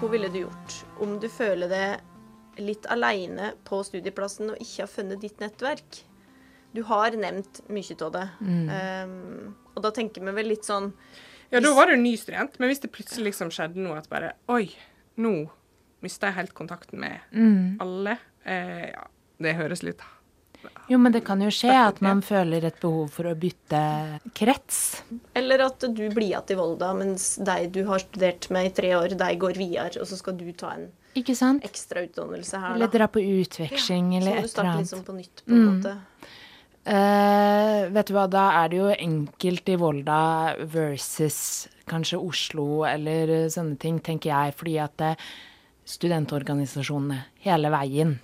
Hva 0.00 0.08
ville 0.08 0.28
du 0.28 0.38
gjort 0.44 0.76
om 1.02 1.16
du 1.20 1.28
føler 1.28 1.70
deg 1.70 2.04
litt 2.58 2.86
aleine 2.90 3.52
på 3.68 3.80
studieplassen 3.86 4.50
og 4.54 4.60
ikke 4.62 4.84
har 4.84 4.90
funnet 4.92 5.20
ditt 5.24 5.40
nettverk? 5.42 6.02
Du 6.74 6.82
har 6.84 7.14
nevnt 7.16 7.62
mye 7.72 7.96
av 8.04 8.12
det. 8.12 8.26
Um, 8.44 9.54
og 9.74 9.82
da 9.86 9.90
tenker 9.96 10.24
vi 10.26 10.34
vel 10.36 10.50
litt 10.52 10.66
sånn 10.68 10.90
Ja, 11.50 11.60
da 11.64 11.70
var 11.74 11.88
du 11.88 11.96
ny 11.96 12.12
student, 12.20 12.58
men 12.60 12.68
hvis 12.68 12.82
det 12.82 12.90
plutselig 12.92 13.30
liksom 13.32 13.48
skjedde 13.54 13.80
noe 13.80 13.96
at 14.02 14.08
bare 14.12 14.34
Oi, 14.52 14.66
nå 15.16 15.48
mista 16.04 16.28
jeg 16.28 16.36
helt 16.42 16.54
kontakten 16.54 17.00
med 17.00 17.18
Mm. 17.32 17.78
alle. 17.80 18.18
Eh, 18.44 18.90
ja, 18.92 19.06
det 19.40 19.56
høres 19.56 19.82
litt 19.82 20.04
Jo, 20.90 20.98
men 20.98 21.12
det 21.12 21.24
kan 21.24 21.40
jo 21.40 21.48
skje 21.54 21.70
at 21.72 22.00
man 22.04 22.20
føler 22.20 22.64
et 22.68 22.78
behov 22.82 23.08
for 23.14 23.24
å 23.30 23.34
bytte 23.38 23.80
krets. 24.34 25.02
Eller 25.34 25.62
at 25.64 25.78
du 25.80 26.04
blir 26.10 26.28
igjen 26.34 26.50
i 26.50 26.56
Volda, 26.58 26.92
mens 26.98 27.36
de 27.36 27.66
du 27.72 27.84
har 27.86 27.98
studert 28.02 28.50
med 28.50 28.66
i 28.66 28.74
tre 28.74 28.90
år, 28.98 29.14
de 29.16 29.28
går 29.38 29.54
videre, 29.56 30.00
og 30.02 30.06
så 30.10 30.18
skal 30.18 30.36
du 30.36 30.50
ta 30.52 30.72
en 30.74 30.88
Ikke 31.18 31.34
sant? 31.36 31.64
ekstra 31.66 32.04
utdannelse 32.06 32.60
her, 32.62 32.74
Eller 32.76 32.86
da. 32.90 32.98
dra 32.98 33.06
på 33.08 33.22
utveksling, 33.22 34.12
ja, 34.14 34.20
eller 34.20 34.30
du 34.30 34.36
et 34.36 34.38
eller 34.44 34.52
starte 34.52 34.76
litt 34.76 34.86
liksom 34.86 35.04
på 35.04 35.16
nytt, 35.18 35.42
på 35.44 35.52
en 35.52 35.64
Mm. 35.64 35.80
måte. 35.80 35.96
Uh, 36.88 37.88
vet 37.92 38.06
du 38.08 38.14
hva, 38.16 38.22
da 38.32 38.44
er 38.64 38.68
det 38.72 38.78
jo 38.78 38.88
enkelt 38.94 39.68
i 39.68 39.76
Volda 39.76 40.54
versus 40.72 41.68
kanskje 41.90 42.16
Oslo 42.16 42.84
eller 42.88 43.48
sånne 43.52 43.76
ting, 43.78 43.98
tenker 44.00 44.30
jeg. 44.32 44.54
Fordi 44.56 44.76
at 44.80 45.00
eh, 45.04 45.14
studentorganisasjonene 45.84 47.18
hele 47.44 47.70
veien 47.72 48.18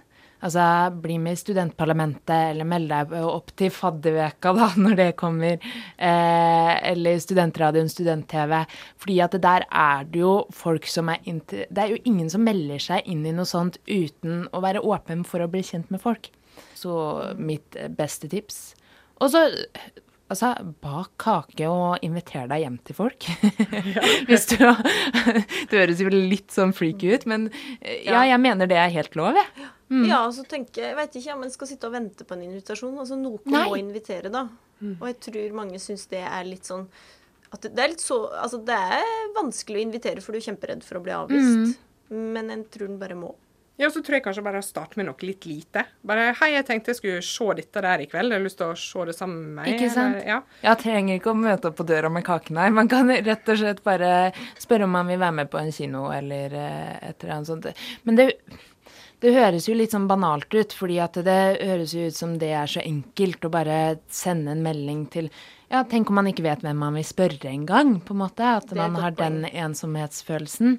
Altså, 0.44 0.64
bli 1.00 1.16
med 1.22 1.38
i 1.38 1.40
studentparlamentet, 1.40 2.50
eller 2.52 2.68
meld 2.68 2.90
deg 2.92 3.14
opp 3.24 3.52
til 3.56 3.72
fadderveka, 3.72 4.52
da, 4.56 4.68
når 4.84 4.98
det 5.00 5.08
kommer. 5.20 5.56
Eh, 5.96 6.72
eller 6.92 7.22
studentradioen, 7.22 7.88
student-TV. 7.92 8.56
Fordi 9.00 9.18
at 9.24 9.36
det 9.36 9.42
der 9.46 9.66
er 9.70 10.04
det 10.10 10.20
jo 10.20 10.34
folk 10.54 10.88
som 10.90 11.08
er 11.12 11.24
inntil 11.28 11.64
Det 11.70 11.82
er 11.82 11.94
jo 11.94 12.02
ingen 12.04 12.28
som 12.32 12.44
melder 12.44 12.82
seg 12.82 13.08
inn 13.10 13.24
i 13.26 13.32
noe 13.34 13.48
sånt 13.48 13.80
uten 13.88 14.44
å 14.52 14.60
være 14.64 14.84
åpen 14.84 15.24
for 15.28 15.44
å 15.44 15.50
bli 15.50 15.64
kjent 15.64 15.92
med 15.94 16.02
folk. 16.04 16.28
Så 16.76 16.94
mitt 17.40 17.78
beste 17.96 18.28
tips. 18.30 18.74
Og 19.22 19.32
så 19.32 19.46
Altså, 20.34 20.50
bak 20.82 21.12
kake 21.22 21.68
og 21.70 22.02
inviter 22.02 22.48
deg 22.50 22.64
hjem 22.64 22.78
til 22.82 22.98
folk. 22.98 23.28
Hvis 24.28 24.48
du 24.50 24.56
Det 25.70 25.78
høres 25.78 26.02
jo 26.02 26.10
litt 26.10 26.50
sånn 26.54 26.74
freaky 26.74 27.14
ut, 27.14 27.28
men 27.30 27.48
eh, 27.78 28.02
ja, 28.08 28.24
jeg 28.26 28.40
mener 28.42 28.70
det 28.70 28.80
er 28.80 28.92
helt 28.96 29.14
lov, 29.18 29.38
jeg. 29.38 29.70
Mm. 29.92 30.06
Ja, 30.08 30.22
så 30.32 30.42
tenker 30.48 30.80
jeg 30.80 30.90
Jeg 30.90 30.96
vet 30.96 31.16
ikke 31.20 31.34
om 31.36 31.42
en 31.44 31.52
skal 31.52 31.68
sitte 31.68 31.86
og 31.86 31.94
vente 31.94 32.26
på 32.26 32.34
en 32.34 32.46
invitasjon. 32.48 32.96
Altså, 32.98 33.18
noen 33.20 33.54
Nei. 33.54 33.66
må 33.68 33.78
invitere, 33.78 34.32
da. 34.32 34.48
Og 34.98 35.06
jeg 35.08 35.20
tror 35.28 35.54
mange 35.56 35.78
syns 35.80 36.08
det 36.10 36.24
er 36.26 36.44
litt 36.48 36.66
sånn 36.68 36.88
at 37.54 37.62
det, 37.62 37.70
det 37.76 37.84
er 37.84 37.92
litt 37.92 38.02
så 38.02 38.18
Altså, 38.34 38.58
det 38.66 38.74
er 38.74 39.32
vanskelig 39.36 39.78
å 39.78 39.86
invitere, 39.86 40.24
for 40.24 40.34
du 40.34 40.40
er 40.40 40.48
kjemperedd 40.48 40.84
for 40.86 40.98
å 40.98 41.04
bli 41.04 41.14
avvist. 41.14 41.78
Mm. 42.10 42.24
Men 42.34 42.50
en 42.50 42.64
tror 42.70 42.90
en 42.90 43.00
bare 43.00 43.16
må. 43.18 43.30
Ja, 43.76 43.88
så 43.90 44.04
tror 44.06 44.20
jeg 44.20 44.22
kanskje 44.22 44.42
bare 44.46 44.60
å 44.62 44.64
starte 44.64 44.98
med 45.00 45.08
noe 45.08 45.26
litt 45.26 45.48
lite. 45.50 45.82
Bare 46.06 46.28
Hei, 46.38 46.52
jeg 46.54 46.66
tenkte 46.68 46.92
jeg 46.92 46.98
skulle 47.00 47.22
se 47.26 47.46
dette 47.58 47.80
der 47.82 48.04
i 48.04 48.06
kveld. 48.10 48.30
Jeg 48.30 48.38
har 48.38 48.44
lyst 48.44 48.60
til 48.60 48.70
å 48.70 48.76
se 48.78 49.06
det 49.08 49.14
sammen 49.16 49.40
med 49.48 49.56
meg. 49.56 49.70
Ikke 49.72 49.88
sant? 49.90 50.20
Eller, 50.20 50.28
ja. 50.30 50.60
Jeg 50.62 50.80
trenger 50.84 51.18
ikke 51.18 51.32
å 51.32 51.40
møte 51.40 51.72
opp 51.72 51.80
på 51.80 51.88
døra 51.88 52.12
med 52.14 52.22
kaken 52.26 52.60
her. 52.62 52.76
Man 52.76 52.90
kan 52.92 53.10
rett 53.10 53.50
og 53.50 53.58
slett 53.58 53.82
bare 53.86 54.12
spørre 54.62 54.86
om 54.86 54.94
man 54.94 55.10
vil 55.10 55.18
være 55.24 55.38
med 55.40 55.50
på 55.50 55.58
en 55.58 55.74
kino 55.74 56.06
eller 56.14 56.54
eh, 56.54 56.94
et 57.10 57.18
eller 57.18 57.34
annet 57.40 57.50
sånt. 57.50 57.84
Men 58.06 58.20
det, 58.20 58.28
det 59.26 59.34
høres 59.40 59.66
jo 59.66 59.74
litt 59.74 59.94
sånn 59.96 60.06
banalt 60.06 60.54
ut, 60.54 60.78
fordi 60.78 61.02
at 61.02 61.18
det 61.26 61.40
høres 61.58 61.98
jo 61.98 62.06
ut 62.06 62.22
som 62.22 62.38
det 62.38 62.54
er 62.54 62.70
så 62.70 62.82
enkelt 62.84 63.46
å 63.48 63.54
bare 63.58 63.78
sende 64.06 64.54
en 64.54 64.62
melding 64.62 65.06
til 65.10 65.32
Ja, 65.72 65.82
tenk 65.82 66.12
om 66.12 66.20
man 66.22 66.30
ikke 66.30 66.46
vet 66.46 66.62
hvem 66.62 66.78
man 66.78 66.94
vil 66.94 67.06
spørre 67.08 67.50
engang, 67.50 67.96
på 68.06 68.14
en 68.14 68.22
måte. 68.22 68.54
At 68.62 68.70
man 68.78 68.94
har 69.02 69.18
den 69.18 69.42
ensomhetsfølelsen. 69.50 70.76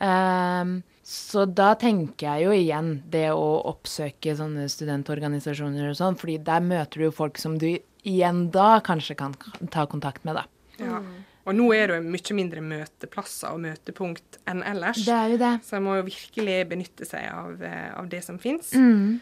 Ehm, 0.00 0.78
så 1.08 1.46
da 1.48 1.70
tenker 1.80 2.26
jeg 2.26 2.44
jo 2.44 2.52
igjen 2.52 2.90
det 3.08 3.30
å 3.32 3.46
oppsøke 3.70 4.34
sånne 4.36 4.66
studentorganisasjoner 4.68 5.88
og 5.88 5.96
sånn, 5.96 6.18
fordi 6.20 6.36
der 6.44 6.60
møter 6.60 7.00
du 7.00 7.06
jo 7.06 7.14
folk 7.16 7.40
som 7.40 7.54
du 7.60 7.70
igjen 8.04 8.42
da 8.52 8.82
kanskje 8.84 9.16
kan 9.16 9.32
ta 9.72 9.86
kontakt 9.88 10.28
med, 10.28 10.36
da. 10.36 10.44
ja. 10.84 11.00
Og 11.48 11.56
nå 11.56 11.70
er 11.72 11.88
det 11.88 11.96
jo 11.96 12.10
mye 12.12 12.34
mindre 12.36 12.60
møteplasser 12.60 13.54
og 13.56 13.62
møtepunkt 13.62 14.36
enn 14.52 14.60
ellers. 14.68 15.00
Det 15.06 15.14
er 15.16 15.32
jo 15.32 15.38
det. 15.40 15.52
Så 15.64 15.78
en 15.78 15.86
må 15.86 15.94
jo 15.96 16.04
virkelig 16.10 16.58
benytte 16.68 17.08
seg 17.08 17.24
av, 17.32 17.62
eh, 17.64 17.88
av 17.96 18.10
det 18.12 18.20
som 18.26 18.36
fins. 18.42 18.74
Mm. 18.76 19.16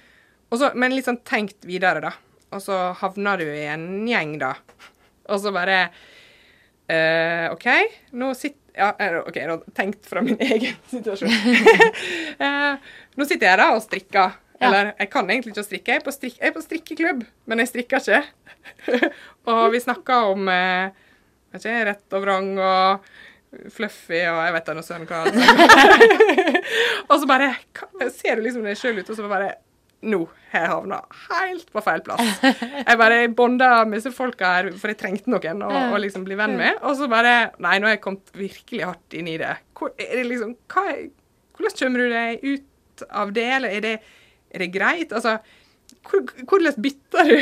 Men 0.75 0.95
litt 0.95 1.07
sånn 1.07 1.23
tenkt 1.23 1.63
videre, 1.71 2.03
da. 2.03 2.11
Og 2.51 2.65
så 2.65 2.81
havner 2.99 3.39
du 3.39 3.47
i 3.47 3.69
en 3.71 3.87
gjeng, 4.11 4.41
da. 4.43 4.57
Og 5.31 5.39
så 5.43 5.55
bare 5.55 5.85
eh, 6.91 7.47
OK, 7.55 7.69
nå 8.19 8.33
sitter 8.35 8.66
ja, 8.77 8.91
OK, 9.23 9.39
nå 9.49 9.61
tenkt 9.77 10.09
fra 10.09 10.23
min 10.25 10.37
egen 10.49 10.77
situasjon. 10.91 11.33
eh, 12.45 12.91
nå 13.17 13.29
sitter 13.29 13.49
jeg 13.51 13.61
da 13.63 13.71
og 13.75 13.85
strikker. 13.85 14.43
Eller 14.57 14.95
jeg 14.97 15.11
kan 15.13 15.29
egentlig 15.29 15.53
ikke 15.53 15.67
strikke. 15.67 15.93
Jeg 15.93 16.01
er 16.01 16.05
på, 16.05 16.13
strik 16.15 16.39
jeg 16.41 16.49
er 16.49 16.55
på 16.55 16.65
strikkeklubb, 16.65 17.25
men 17.49 17.61
jeg 17.61 17.73
strikker 17.73 18.01
ikke. 18.01 18.21
og 19.53 19.65
vi 19.75 19.83
snakker 19.85 20.31
om 20.33 20.49
eh, 20.53 20.95
ikke, 21.57 21.75
rett 21.91 22.17
og 22.17 22.25
vrang 22.25 22.53
og 22.57 23.11
fluffy 23.73 24.19
og 24.29 24.41
jeg 24.43 24.55
vet 24.57 24.67
da 24.69 24.83
sånn 24.85 25.05
hva. 25.09 25.21
og 27.09 27.15
så 27.23 27.29
bare 27.31 27.53
ser 28.13 28.37
du 28.37 28.45
liksom 28.45 28.67
deg 28.67 28.77
sjøl 28.77 28.99
ut, 29.01 29.13
og 29.13 29.17
så 29.17 29.29
bare 29.31 29.55
nå 30.05 30.21
har 30.53 30.63
jeg 30.63 30.71
havna 30.71 30.99
helt 31.27 31.71
på 31.73 31.83
feil 31.85 32.03
plass. 32.05 32.41
Jeg 32.43 32.99
bare 33.01 33.21
bonda 33.37 33.71
med 33.89 33.99
disse 33.99 34.13
folka 34.15 34.53
her, 34.59 34.71
for 34.79 34.93
jeg 34.93 35.01
trengte 35.01 35.33
noen 35.33 35.65
å, 35.67 35.71
å 35.97 36.01
liksom 36.01 36.27
bli 36.27 36.37
venn 36.39 36.57
med. 36.59 36.81
Og 36.87 36.99
så 36.99 37.09
bare 37.11 37.53
Nei, 37.63 37.79
nå 37.81 37.89
har 37.89 37.97
jeg 37.97 38.03
kommet 38.05 38.33
virkelig 38.37 38.85
hardt 38.85 39.17
inn 39.17 39.31
i 39.33 39.39
det. 39.41 39.55
Hvor, 39.77 39.93
det 39.99 40.25
liksom, 40.29 40.55
hva, 40.73 40.85
hvordan 41.57 41.79
kommer 41.81 42.03
du 42.03 42.15
deg 42.15 42.45
ut 42.47 43.07
av 43.11 43.33
det, 43.37 43.47
eller 43.59 43.77
er 43.77 43.85
det, 43.85 43.95
er 44.53 44.65
det 44.65 44.73
greit? 44.75 45.15
Altså, 45.17 45.39
hvor, 46.07 46.27
hvordan 46.45 46.83
bytter 46.83 47.33
du? 47.33 47.39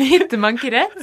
Bytter 0.00 0.40
man 0.40 0.58
ikke 0.58 0.72
rett? 0.74 0.98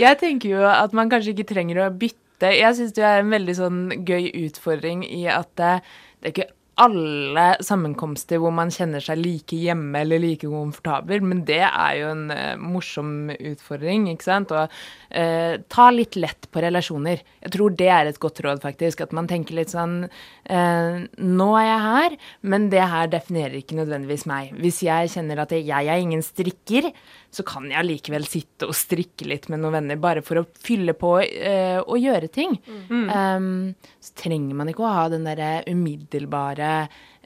Jeg 0.00 0.18
tenker 0.22 0.56
jo 0.56 0.62
at 0.70 0.94
man 0.96 1.12
kanskje 1.12 1.36
ikke 1.36 1.50
trenger 1.52 1.84
å 1.84 1.90
bytte. 1.94 2.50
Jeg 2.52 2.76
syns 2.78 2.94
det 2.96 3.04
er 3.06 3.22
en 3.22 3.32
veldig 3.32 3.54
sånn 3.56 3.80
gøy 4.06 4.30
utfordring 4.46 5.04
i 5.06 5.24
at 5.32 5.52
det 5.56 5.70
er 5.78 6.32
ikke 6.32 6.50
alle 6.76 7.44
sammenkomster 7.64 8.40
hvor 8.42 8.52
man 8.54 8.70
kjenner 8.72 9.00
seg 9.00 9.20
like 9.22 9.56
hjemme 9.56 10.02
eller 10.02 10.20
like 10.20 10.48
komfortabel, 10.50 11.22
men 11.24 11.40
det 11.48 11.62
er 11.64 11.92
jo 12.02 12.10
en 12.12 12.24
uh, 12.28 12.58
morsom 12.60 13.30
utfordring, 13.32 14.10
ikke 14.12 14.26
sant? 14.26 14.52
Og 14.52 14.68
uh, 14.68 15.54
ta 15.72 15.86
litt 15.94 16.18
lett 16.20 16.48
på 16.52 16.60
relasjoner. 16.64 17.22
Jeg 17.46 17.54
tror 17.56 17.76
det 17.80 17.88
er 17.92 18.10
et 18.10 18.20
godt 18.20 18.42
råd, 18.44 18.60
faktisk. 18.64 19.06
At 19.06 19.14
man 19.16 19.28
tenker 19.30 19.56
litt 19.56 19.72
sånn 19.72 20.02
uh, 20.04 21.04
Nå 21.16 21.48
er 21.56 21.66
jeg 21.66 21.84
her, 21.86 22.18
men 22.52 22.68
det 22.72 22.84
her 22.92 23.12
definerer 23.12 23.56
ikke 23.60 23.80
nødvendigvis 23.80 24.26
meg. 24.28 24.52
Hvis 24.60 24.82
jeg 24.84 25.14
kjenner 25.16 25.46
at 25.46 25.56
jeg 25.56 25.88
er 25.88 26.02
ingen 26.02 26.24
strikker, 26.24 26.92
så 27.36 27.44
kan 27.44 27.68
jeg 27.68 27.84
likevel 27.84 28.24
sitte 28.28 28.68
og 28.68 28.76
strikke 28.76 29.26
litt 29.28 29.50
med 29.52 29.60
noen 29.60 29.76
venner, 29.76 29.98
bare 30.00 30.22
for 30.24 30.40
å 30.40 30.46
fylle 30.56 30.94
på 30.96 31.18
eh, 31.20 31.78
og 31.82 31.98
gjøre 32.00 32.30
ting. 32.32 32.56
Um, 32.88 33.74
så 34.00 34.14
trenger 34.22 34.56
man 34.56 34.72
ikke 34.72 34.86
å 34.86 34.94
ha 34.94 35.08
den 35.12 35.26
derre 35.28 35.60
umiddelbare 35.68 36.70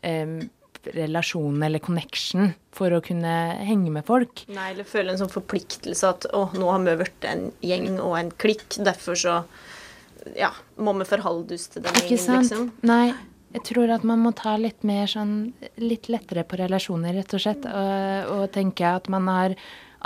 um, 0.02 0.40
relasjonen 0.96 1.62
eller 1.62 1.82
connection 1.84 2.52
for 2.74 2.92
å 2.96 3.02
kunne 3.04 3.34
henge 3.66 3.92
med 3.94 4.06
folk. 4.08 4.44
Nei, 4.50 4.70
eller 4.72 4.88
føle 4.88 5.14
en 5.14 5.20
sånn 5.20 5.32
forpliktelse 5.32 6.14
at 6.14 6.28
å, 6.34 6.46
nå 6.56 6.70
har 6.72 6.82
vi 6.86 6.96
blitt 7.02 7.26
en 7.28 7.50
gjeng 7.64 7.92
og 7.98 8.16
en 8.18 8.32
klikk, 8.40 8.80
derfor 8.80 9.18
så 9.18 9.40
ja, 10.36 10.50
må 10.76 10.92
vi 10.98 11.06
forholde 11.08 11.56
oss 11.56 11.70
til 11.72 11.84
den 11.84 11.94
Ikke 11.96 12.16
gjengen, 12.16 12.24
sant? 12.26 12.48
liksom. 12.48 12.72
Nei. 12.88 13.12
Jeg 13.50 13.64
tror 13.66 13.90
at 13.90 14.04
man 14.06 14.20
må 14.22 14.30
ta 14.38 14.52
litt 14.60 14.84
mer 14.86 15.08
sånn 15.10 15.50
Litt 15.82 16.06
lettere 16.06 16.44
på 16.46 16.54
relasjoner, 16.60 17.16
rett 17.18 17.32
og 17.34 17.42
slett. 17.42 17.64
Og, 17.66 18.28
og 18.36 18.44
tenke 18.54 18.86
at 18.86 19.08
man 19.10 19.26
har 19.26 19.56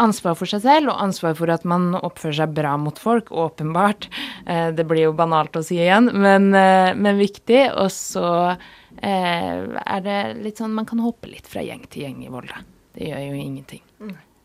ansvar 0.00 0.36
for 0.38 0.50
seg 0.50 0.62
selv, 0.64 0.92
og 0.92 1.02
ansvar 1.02 1.36
for 1.38 1.50
at 1.54 1.64
man 1.68 1.92
oppfører 1.98 2.40
seg 2.42 2.54
bra 2.56 2.74
mot 2.80 2.98
folk, 3.00 3.30
åpenbart. 3.30 4.08
Eh, 4.46 4.68
det 4.74 4.86
blir 4.90 5.08
jo 5.08 5.16
banalt 5.16 5.56
å 5.56 5.64
si 5.64 5.78
igjen, 5.80 6.10
men, 6.12 6.50
eh, 6.58 6.92
men 6.94 7.20
viktig. 7.20 7.66
Og 7.80 7.90
så 7.94 8.28
eh, 8.50 9.64
er 9.64 10.04
det 10.04 10.20
litt 10.42 10.60
sånn 10.60 10.74
Man 10.74 10.88
kan 10.88 11.02
hoppe 11.02 11.30
litt 11.30 11.48
fra 11.50 11.62
gjeng 11.64 11.84
til 11.90 12.06
gjeng 12.06 12.24
i 12.26 12.32
Volda. 12.32 12.62
Det 12.94 13.10
gjør 13.10 13.26
jo 13.28 13.34
ingenting. 13.38 13.82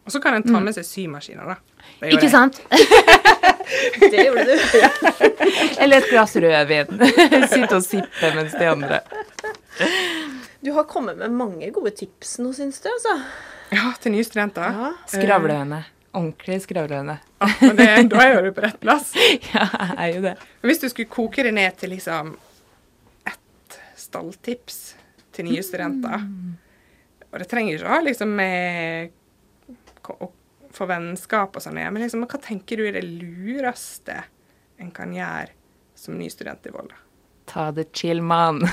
Og 0.10 0.14
så 0.14 0.22
kan 0.24 0.40
en 0.40 0.46
ta 0.46 0.58
med 0.58 0.74
seg 0.74 0.88
symaskiner, 0.88 1.54
da. 1.54 1.58
Ikke 2.10 2.26
jeg. 2.26 2.34
sant? 2.34 2.62
Det 4.00 4.24
gjorde 4.26 4.46
du. 4.48 4.56
Eller 5.84 6.00
et 6.00 6.10
glass 6.10 6.34
rødvin. 6.34 6.96
Sitte 7.54 7.78
og 7.78 7.86
sippe 7.86 8.32
mens 8.34 8.56
de 8.58 8.66
andre. 8.66 9.04
Du 10.66 10.72
har 10.74 10.88
kommet 10.90 11.20
med 11.22 11.36
mange 11.38 11.70
gode 11.76 11.94
tips 11.96 12.40
nå, 12.42 12.50
syns 12.58 12.82
du, 12.82 12.90
altså. 12.90 13.14
Ja, 13.70 13.92
til 14.02 14.16
nye 14.16 14.26
studenter. 14.26 14.74
Ja. 14.74 14.92
Skravlehøne. 15.10 15.84
Ordentlig 16.18 16.58
skravlehøne. 16.64 17.20
Ja, 17.40 17.70
det, 17.78 17.88
da 18.12 18.22
er 18.24 18.32
jo 18.34 18.48
du 18.48 18.54
på 18.56 18.64
rett 18.66 18.80
plass. 18.82 19.12
Ja, 19.54 19.68
er 19.96 20.16
jo 20.16 20.24
det. 20.26 20.36
Hvis 20.66 20.82
du 20.82 20.88
skulle 20.90 21.12
koke 21.12 21.46
det 21.46 21.54
ned 21.56 21.78
til 21.78 21.94
liksom 21.94 22.34
ett 23.30 23.78
stalltips 24.00 24.80
til 25.36 25.48
nye 25.48 25.62
studenter 25.64 26.24
Og 27.30 27.38
det 27.40 27.48
trenger 27.52 27.78
ikke 27.78 27.86
å 27.86 27.94
ha 27.94 28.00
liksom 28.04 28.34
med 28.40 29.14
å 30.10 30.32
få 30.74 30.88
vennskap 30.90 31.58
og 31.58 31.62
sånn, 31.62 31.78
ja, 31.82 31.90
men 31.94 32.02
liksom, 32.02 32.24
hva 32.26 32.40
tenker 32.42 32.80
du 32.80 32.88
er 32.88 32.96
det 32.98 33.06
lureste 33.06 34.16
en 34.82 34.90
kan 34.96 35.14
gjøre 35.14 35.54
som 35.98 36.18
ny 36.18 36.30
student 36.34 36.66
i 36.66 36.74
Volda? 36.74 36.98
Ta 37.50 37.70
det 37.74 37.90
chill, 37.98 38.22
mann. 38.26 38.62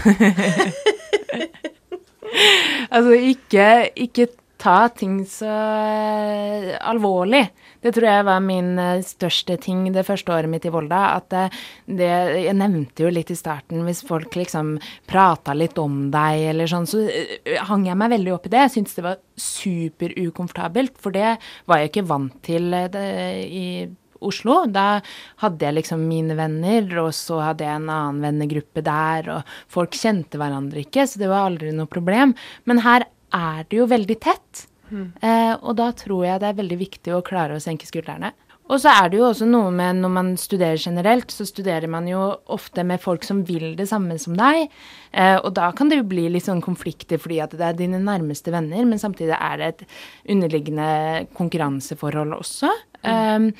altså, 2.95 3.17
ikke, 3.17 3.67
ikke 4.07 4.29
ta 4.57 4.89
ting 4.89 5.21
så 5.29 5.49
eh, 5.49 6.77
alvorlig. 6.81 7.43
Det 7.83 7.93
tror 7.95 8.09
jeg 8.09 8.27
var 8.27 8.41
min 8.45 8.79
eh, 8.81 9.03
største 9.05 9.59
ting 9.63 9.85
det 9.95 10.07
første 10.09 10.33
året 10.33 10.51
mitt 10.51 10.65
i 10.67 10.73
Volda. 10.73 11.03
At 11.19 11.29
det, 11.33 11.45
det 11.87 12.09
Jeg 12.47 12.57
nevnte 12.59 13.05
jo 13.05 13.13
litt 13.13 13.31
i 13.31 13.39
starten, 13.39 13.85
hvis 13.87 14.03
folk 14.07 14.35
liksom 14.39 14.77
prata 15.09 15.55
litt 15.55 15.79
om 15.83 16.07
deg 16.15 16.49
eller 16.53 16.71
sånn, 16.71 16.89
så 16.89 17.05
eh, 17.07 17.61
hang 17.69 17.87
jeg 17.89 18.01
meg 18.01 18.17
veldig 18.17 18.35
opp 18.37 18.49
i 18.49 18.55
det. 18.55 18.65
Jeg 18.67 18.75
syntes 18.79 18.99
det 18.99 19.07
var 19.07 19.23
superukomfortabelt, 19.37 20.97
for 21.03 21.15
det 21.15 21.37
var 21.69 21.83
jeg 21.83 21.93
ikke 21.93 22.09
vant 22.09 22.43
til 22.47 22.73
eh, 22.75 22.91
det, 22.93 23.07
i 23.47 23.67
Oslo. 24.27 24.63
Da 24.73 25.03
hadde 25.43 25.67
jeg 25.69 25.79
liksom 25.79 26.07
mine 26.09 26.37
venner, 26.39 26.89
og 27.05 27.13
så 27.17 27.43
hadde 27.45 27.67
jeg 27.67 27.83
en 27.83 27.91
annen 27.93 28.23
vennegruppe 28.25 28.85
der, 28.85 29.29
og 29.35 29.59
folk 29.73 29.97
kjente 29.99 30.41
hverandre 30.41 30.83
ikke, 30.87 31.07
så 31.07 31.21
det 31.21 31.31
var 31.31 31.51
aldri 31.51 31.75
noe 31.77 31.91
problem. 31.91 32.35
Men 32.65 32.83
her 32.87 33.07
er 33.37 33.69
det 33.69 33.81
jo 33.81 33.87
veldig 33.91 34.19
tett, 34.23 34.67
eh, 34.93 35.55
og 35.61 35.77
da 35.79 35.93
tror 35.97 36.27
jeg 36.27 36.43
det 36.43 36.51
er 36.51 36.61
veldig 36.63 36.81
viktig 36.81 37.15
å 37.15 37.25
klare 37.27 37.57
å 37.57 37.63
senke 37.63 37.89
skuldrene. 37.89 38.33
Og 38.67 38.81
så 38.83 38.91
er 38.91 39.11
det 39.11 39.21
jo 39.21 39.29
også 39.29 39.47
noe 39.47 39.71
med 39.75 40.01
når 40.01 40.11
man 40.11 40.31
studerer 40.41 40.81
generelt, 40.81 41.31
så 41.31 41.47
studerer 41.47 41.87
man 41.91 42.09
jo 42.11 42.19
ofte 42.51 42.83
med 42.87 42.99
folk 43.03 43.23
som 43.27 43.45
vil 43.47 43.77
det 43.79 43.87
samme 43.87 44.17
som 44.19 44.35
deg. 44.39 44.67
Eh, 45.13 45.37
og 45.37 45.53
da 45.55 45.71
kan 45.77 45.91
det 45.91 46.01
jo 46.01 46.09
bli 46.11 46.27
litt 46.35 46.49
sånn 46.49 46.65
konflikter 46.65 47.21
fordi 47.23 47.39
at 47.45 47.55
det 47.55 47.63
er 47.63 47.79
dine 47.79 48.03
nærmeste 48.03 48.55
venner, 48.55 48.83
men 48.89 49.03
samtidig 49.03 49.37
er 49.39 49.61
det 49.61 49.69
et 49.69 49.85
underliggende 50.35 50.89
konkurranseforhold 51.39 52.41
også. 52.41 52.73
Um, 53.07 53.53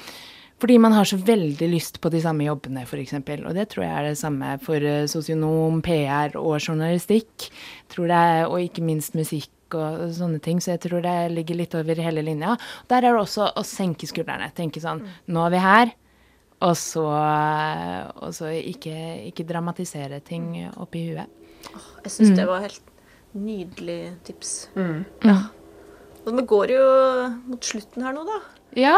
fordi 0.59 0.79
man 0.81 0.95
har 0.97 1.07
så 1.07 1.19
veldig 1.21 1.69
lyst 1.71 2.01
på 2.03 2.11
de 2.11 2.23
samme 2.25 2.47
jobbene, 2.47 2.87
f.eks. 2.89 3.15
Og 3.37 3.53
det 3.55 3.69
tror 3.71 3.85
jeg 3.85 3.93
er 3.93 4.09
det 4.09 4.19
samme 4.19 4.57
for 4.65 4.83
eh, 4.83 5.05
sosionom, 5.11 5.83
PR 5.87 6.35
og 6.41 6.57
journalistikk. 6.59 7.51
Tror 7.93 8.11
det 8.11 8.23
er, 8.33 8.47
og 8.49 8.65
ikke 8.65 8.83
minst 8.83 9.15
musikk 9.15 9.53
og 9.75 10.11
sånne 10.15 10.41
ting. 10.41 10.61
Så 10.61 10.73
jeg 10.77 10.81
tror 10.87 11.03
det 11.03 11.33
ligger 11.33 11.57
litt 11.57 11.75
over 11.75 11.95
hele 11.95 12.23
linja. 12.23 12.57
Der 12.89 12.99
er 13.05 13.13
det 13.17 13.21
også 13.25 13.49
å 13.57 13.65
senke 13.67 14.07
skuldrene. 14.07 14.53
Tenke 14.55 14.81
sånn 14.81 15.03
Nå 15.29 15.47
er 15.47 15.51
vi 15.51 15.59
her. 15.59 15.93
Og 16.63 16.73
så, 16.81 17.03
og 18.17 18.31
så 18.33 18.49
ikke, 18.57 18.95
ikke 19.29 19.45
dramatisere 19.49 20.21
ting 20.25 20.71
oppi 20.81 21.09
huet. 21.11 21.29
Jeg 22.05 22.13
syns 22.15 22.31
Mm. 22.31 22.37
det 22.37 22.47
var 22.47 22.61
helt 22.61 22.81
nydelig 23.35 24.01
tips. 24.25 24.69
Ja. 25.25 25.37
Og 26.27 26.33
vi 26.37 26.43
går 26.43 26.67
jo 26.73 26.85
mot 27.47 27.61
slutten 27.61 28.03
her 28.03 28.13
nå, 28.17 28.25
da. 28.27 28.41
Ja, 28.77 28.97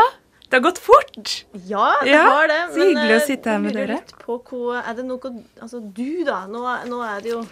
det 0.48 0.56
har 0.60 0.64
gått 0.70 0.78
fort! 0.78 1.44
Ja, 1.66 1.94
det 2.02 2.10
Ja, 2.14 2.22
har 2.30 2.46
det. 2.48 2.60
så 2.72 2.78
hyggelig 2.80 3.16
å 3.16 3.20
eh, 3.20 3.26
sitte 3.26 3.50
her 3.50 3.58
jeg 3.58 3.62
med 3.62 3.74
lurer 3.74 3.86
dere. 3.86 3.96
litt 3.98 4.14
På 4.24 4.38
hva, 4.42 4.82
er 4.88 4.94
det 4.94 5.04
noe 5.04 5.44
Altså 5.60 5.80
du, 5.92 6.24
da. 6.24 6.46
Nå, 6.46 6.62
nå 6.88 7.02
er 7.04 7.20
det 7.20 7.30
jo 7.34 7.42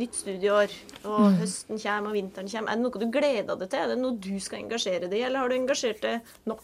nytt 0.00 0.14
studieår, 0.16 0.72
og 1.04 1.18
Mm. 1.20 1.34
høsten 1.42 1.78
kommer 1.82 2.08
og 2.08 2.14
vinteren 2.16 2.48
kommer. 2.48 2.70
Er 2.72 2.76
det 2.76 2.82
noe 2.82 3.00
du 3.02 3.06
gleder 3.12 3.58
deg 3.60 3.68
til? 3.70 3.78
Er 3.82 3.88
det 3.92 3.98
noe 4.00 4.16
du 4.16 4.40
skal 4.40 4.62
engasjere 4.62 5.08
deg 5.10 5.18
i, 5.20 5.22
eller 5.26 5.38
har 5.42 5.48
du 5.48 5.54
engasjert 5.58 6.00
deg 6.00 6.20
nok? 6.48 6.62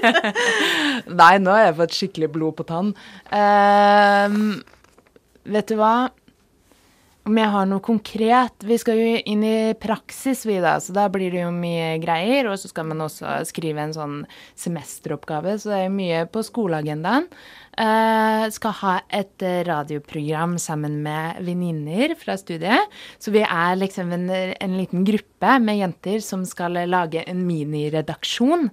Nei, 1.20 1.34
nå 1.42 1.50
har 1.54 1.64
jeg 1.68 1.76
fått 1.80 1.96
skikkelig 1.98 2.30
blod 2.34 2.56
på 2.60 2.66
tann. 2.70 2.94
Uh, 3.32 4.60
vet 5.50 5.70
du 5.70 5.76
hva? 5.80 6.10
Om 7.28 7.36
jeg 7.36 7.50
har 7.52 7.66
noe 7.68 7.82
konkret 7.84 8.64
Vi 8.64 8.78
skal 8.80 8.96
jo 8.96 9.08
inn 9.28 9.42
i 9.44 9.74
praksis, 9.78 10.40
vi 10.48 10.56
da, 10.64 10.78
så 10.80 10.94
da 10.96 11.04
blir 11.12 11.30
det 11.34 11.42
jo 11.42 11.50
mye 11.52 11.98
greier. 12.02 12.48
Og 12.50 12.56
så 12.58 12.70
skal 12.72 12.88
man 12.88 13.04
også 13.04 13.34
skrive 13.50 13.82
en 13.84 13.92
sånn 13.94 14.16
semesteroppgave, 14.58 15.58
så 15.60 15.74
det 15.74 15.80
er 15.84 15.92
mye 15.94 16.22
på 16.32 16.42
skoleagendaen. 16.46 17.28
Eh, 17.80 18.46
skal 18.52 18.74
ha 18.82 18.94
et 19.08 19.42
radioprogram 19.64 20.58
sammen 20.60 20.98
med 21.04 21.38
venninner 21.46 22.12
fra 22.18 22.36
studiet. 22.36 22.92
Så 23.18 23.32
vi 23.32 23.40
er 23.40 23.78
liksom 23.78 24.12
en, 24.12 24.26
en 24.30 24.76
liten 24.76 25.06
gruppe 25.06 25.54
med 25.64 25.80
jenter 25.80 26.20
som 26.24 26.44
skal 26.48 26.76
lage 26.90 27.24
en 27.24 27.40
miniredaksjon. 27.48 28.68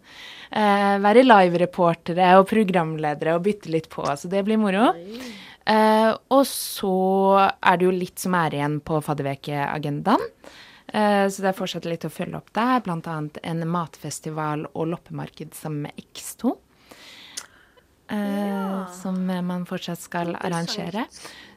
Eh, 0.51 0.97
være 1.05 1.23
live-reportere 1.23 2.33
og 2.41 2.49
programledere 2.51 3.37
og 3.37 3.47
bytte 3.47 3.71
litt 3.71 3.87
på, 3.93 4.03
så 4.03 4.31
det 4.31 4.43
blir 4.47 4.59
moro. 4.59 4.91
Eh, 5.67 6.11
og 6.11 6.43
så 6.51 6.93
er 7.47 7.79
det 7.79 7.87
jo 7.87 7.95
litt 7.95 8.19
som 8.19 8.35
er 8.39 8.59
igjen 8.59 8.79
på 8.83 8.99
faddervekeagendaen. 9.03 10.31
Så 10.87 11.43
det 11.43 11.49
er 11.49 11.55
fortsatt 11.57 11.83
litt 11.83 12.05
å 12.07 12.09
følge 12.09 12.39
opp 12.39 12.53
der, 12.55 12.77
bl.a. 12.85 13.15
en 13.51 13.63
matfestival 13.67 14.61
og 14.69 14.85
loppemarked 14.93 15.51
sammen 15.51 15.89
med 15.89 15.99
X2. 15.99 16.53
Eh, 18.09 18.93
Som 19.01 19.19
man 19.25 19.65
fortsatt 19.67 19.99
skal 19.99 20.35
arrangere. 20.39 21.07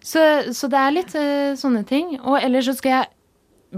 Så, 0.02 0.20
så 0.56 0.68
det 0.72 0.80
er 0.80 0.94
litt 0.96 1.14
eh, 1.18 1.54
sånne 1.58 1.84
ting. 1.86 2.16
Og 2.20 2.40
ellers 2.40 2.66
så 2.70 2.74
skal 2.78 2.96
jeg 2.96 3.10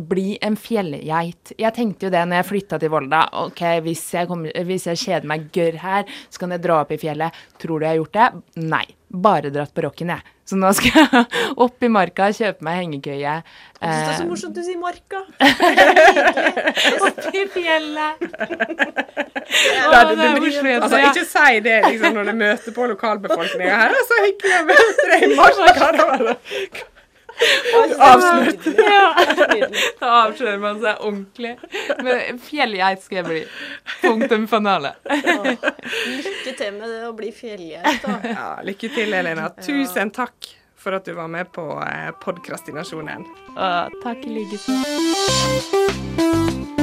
bli 0.09 0.39
en 0.41 0.57
fjellgeit. 0.57 1.53
Jeg 1.61 1.77
tenkte 1.77 2.07
jo 2.07 2.13
det 2.15 2.23
når 2.25 2.41
jeg 2.41 2.49
flytta 2.49 2.79
til 2.81 2.93
Volda. 2.95 3.27
Ok, 3.43 3.61
hvis 3.85 4.07
jeg, 4.17 4.29
kommer, 4.31 4.55
hvis 4.65 4.87
jeg 4.89 5.01
kjeder 5.03 5.29
meg 5.29 5.51
gørr 5.53 5.77
her, 5.83 6.09
så 6.33 6.41
kan 6.41 6.55
jeg 6.57 6.65
dra 6.65 6.81
opp 6.81 6.95
i 6.97 7.01
fjellet. 7.03 7.37
Tror 7.61 7.81
du 7.83 7.87
jeg 7.87 7.93
har 7.93 8.01
gjort 8.01 8.17
det? 8.17 8.29
Nei. 8.73 8.87
Bare 9.13 9.51
dratt 9.53 9.75
på 9.75 9.85
rocken, 9.85 10.09
jeg. 10.15 10.23
Så 10.49 10.57
nå 10.59 10.73
skal 10.77 10.97
jeg 10.97 11.25
opp 11.65 11.85
i 11.85 11.91
marka, 11.93 12.31
kjøpe 12.35 12.65
meg 12.67 12.81
hengekøye. 12.81 13.21
Jeg 13.23 13.43
synes 13.81 13.99
det 13.99 14.13
er 14.13 14.17
så 14.17 14.25
eh, 14.25 14.31
morsomt 14.31 14.57
du 14.57 14.63
sier 14.67 14.79
marka. 14.81 15.23
Opp 17.07 17.35
i 17.35 17.45
fjellet. 17.55 18.23
Ja, 19.93 20.03
det, 20.09 20.17
det 20.19 20.29
blir, 20.39 20.59
altså, 20.79 21.01
ikke 21.11 21.27
si 21.29 21.61
det 21.67 21.77
liksom, 21.89 22.17
når 22.19 22.31
du 22.31 22.35
møter 22.45 22.77
på 22.77 22.89
lokalbefolkninga 22.95 23.83
her. 23.83 23.93
Det 23.93 24.03
er 24.03 24.09
så 24.09 24.23
hyggelig 24.27 24.57
å 24.61 24.65
møte 24.71 25.11
deg 25.13 25.27
i 25.27 25.35
marka. 25.41 26.89
Det 27.39 28.83
Ja. 28.93 29.15
Da 30.01 30.07
avslører 30.27 30.59
man 30.63 30.81
seg 30.83 30.95
ordentlig. 31.01 31.57
Men 32.03 32.39
fjellgeit 32.43 33.03
skal 33.05 33.17
jeg 33.23 33.27
bli. 33.29 33.43
Punktum 34.03 34.49
finale. 34.51 34.91
Lykke 35.09 36.53
til 36.59 36.73
med 36.79 36.89
det 36.89 37.07
å 37.09 37.13
bli 37.17 37.31
fjellgeit, 37.35 38.03
da. 38.05 38.13
Ja, 38.37 38.49
lykke 38.67 38.89
til, 38.95 39.15
Elena. 39.15 39.49
Tusen 39.63 40.11
takk 40.15 40.39
for 40.83 40.93
at 40.99 41.05
du 41.07 41.13
var 41.15 41.29
med 41.31 41.47
på 41.55 41.63
eh, 41.87 42.11
Podkrastinasjonen. 42.25 43.23
Takk 44.03 44.21
i 44.27 44.29
like 44.41 44.59
måte. 44.67 46.82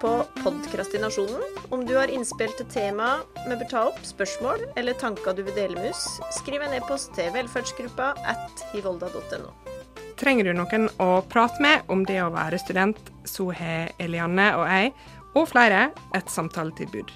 På 0.00 0.24
Podkrastinasjonen. 0.42 1.42
Om 1.68 1.84
du 1.86 1.94
har 1.96 2.10
innspill 2.12 2.52
til 2.58 2.68
tema 2.72 3.10
vi 3.46 3.56
bør 3.56 3.68
ta 3.70 3.84
opp, 3.90 4.00
spørsmål 4.06 4.64
eller 4.80 4.96
tanker 5.00 5.36
du 5.36 5.44
vil 5.46 5.56
dele 5.56 5.76
med 5.76 5.92
oss, 5.92 6.06
skriv 6.40 6.64
en 6.64 6.76
e-post 6.76 7.12
til 7.16 7.32
velferdsgruppa 7.34 8.12
at 8.32 8.64
hivolda.no. 8.72 9.52
Trenger 10.20 10.50
du 10.50 10.52
noen 10.56 10.88
å 11.00 11.10
prate 11.32 11.62
med 11.64 11.88
om 11.92 12.04
det 12.08 12.18
å 12.24 12.30
være 12.34 12.60
student, 12.60 13.00
så 13.24 13.48
har 13.56 13.92
Elianne 14.00 14.50
og 14.58 14.66
jeg, 14.68 14.94
og 15.36 15.48
flere, 15.52 15.90
et 16.16 16.32
samtaletilbud. 16.32 17.12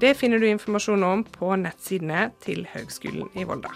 Det 0.00 0.14
finner 0.16 0.40
du 0.40 0.48
informasjon 0.48 1.04
om 1.04 1.26
på 1.36 1.52
nettsidene 1.60 2.30
til 2.42 2.64
Høgskolen 2.72 3.28
i 3.36 3.44
Volda. 3.46 3.74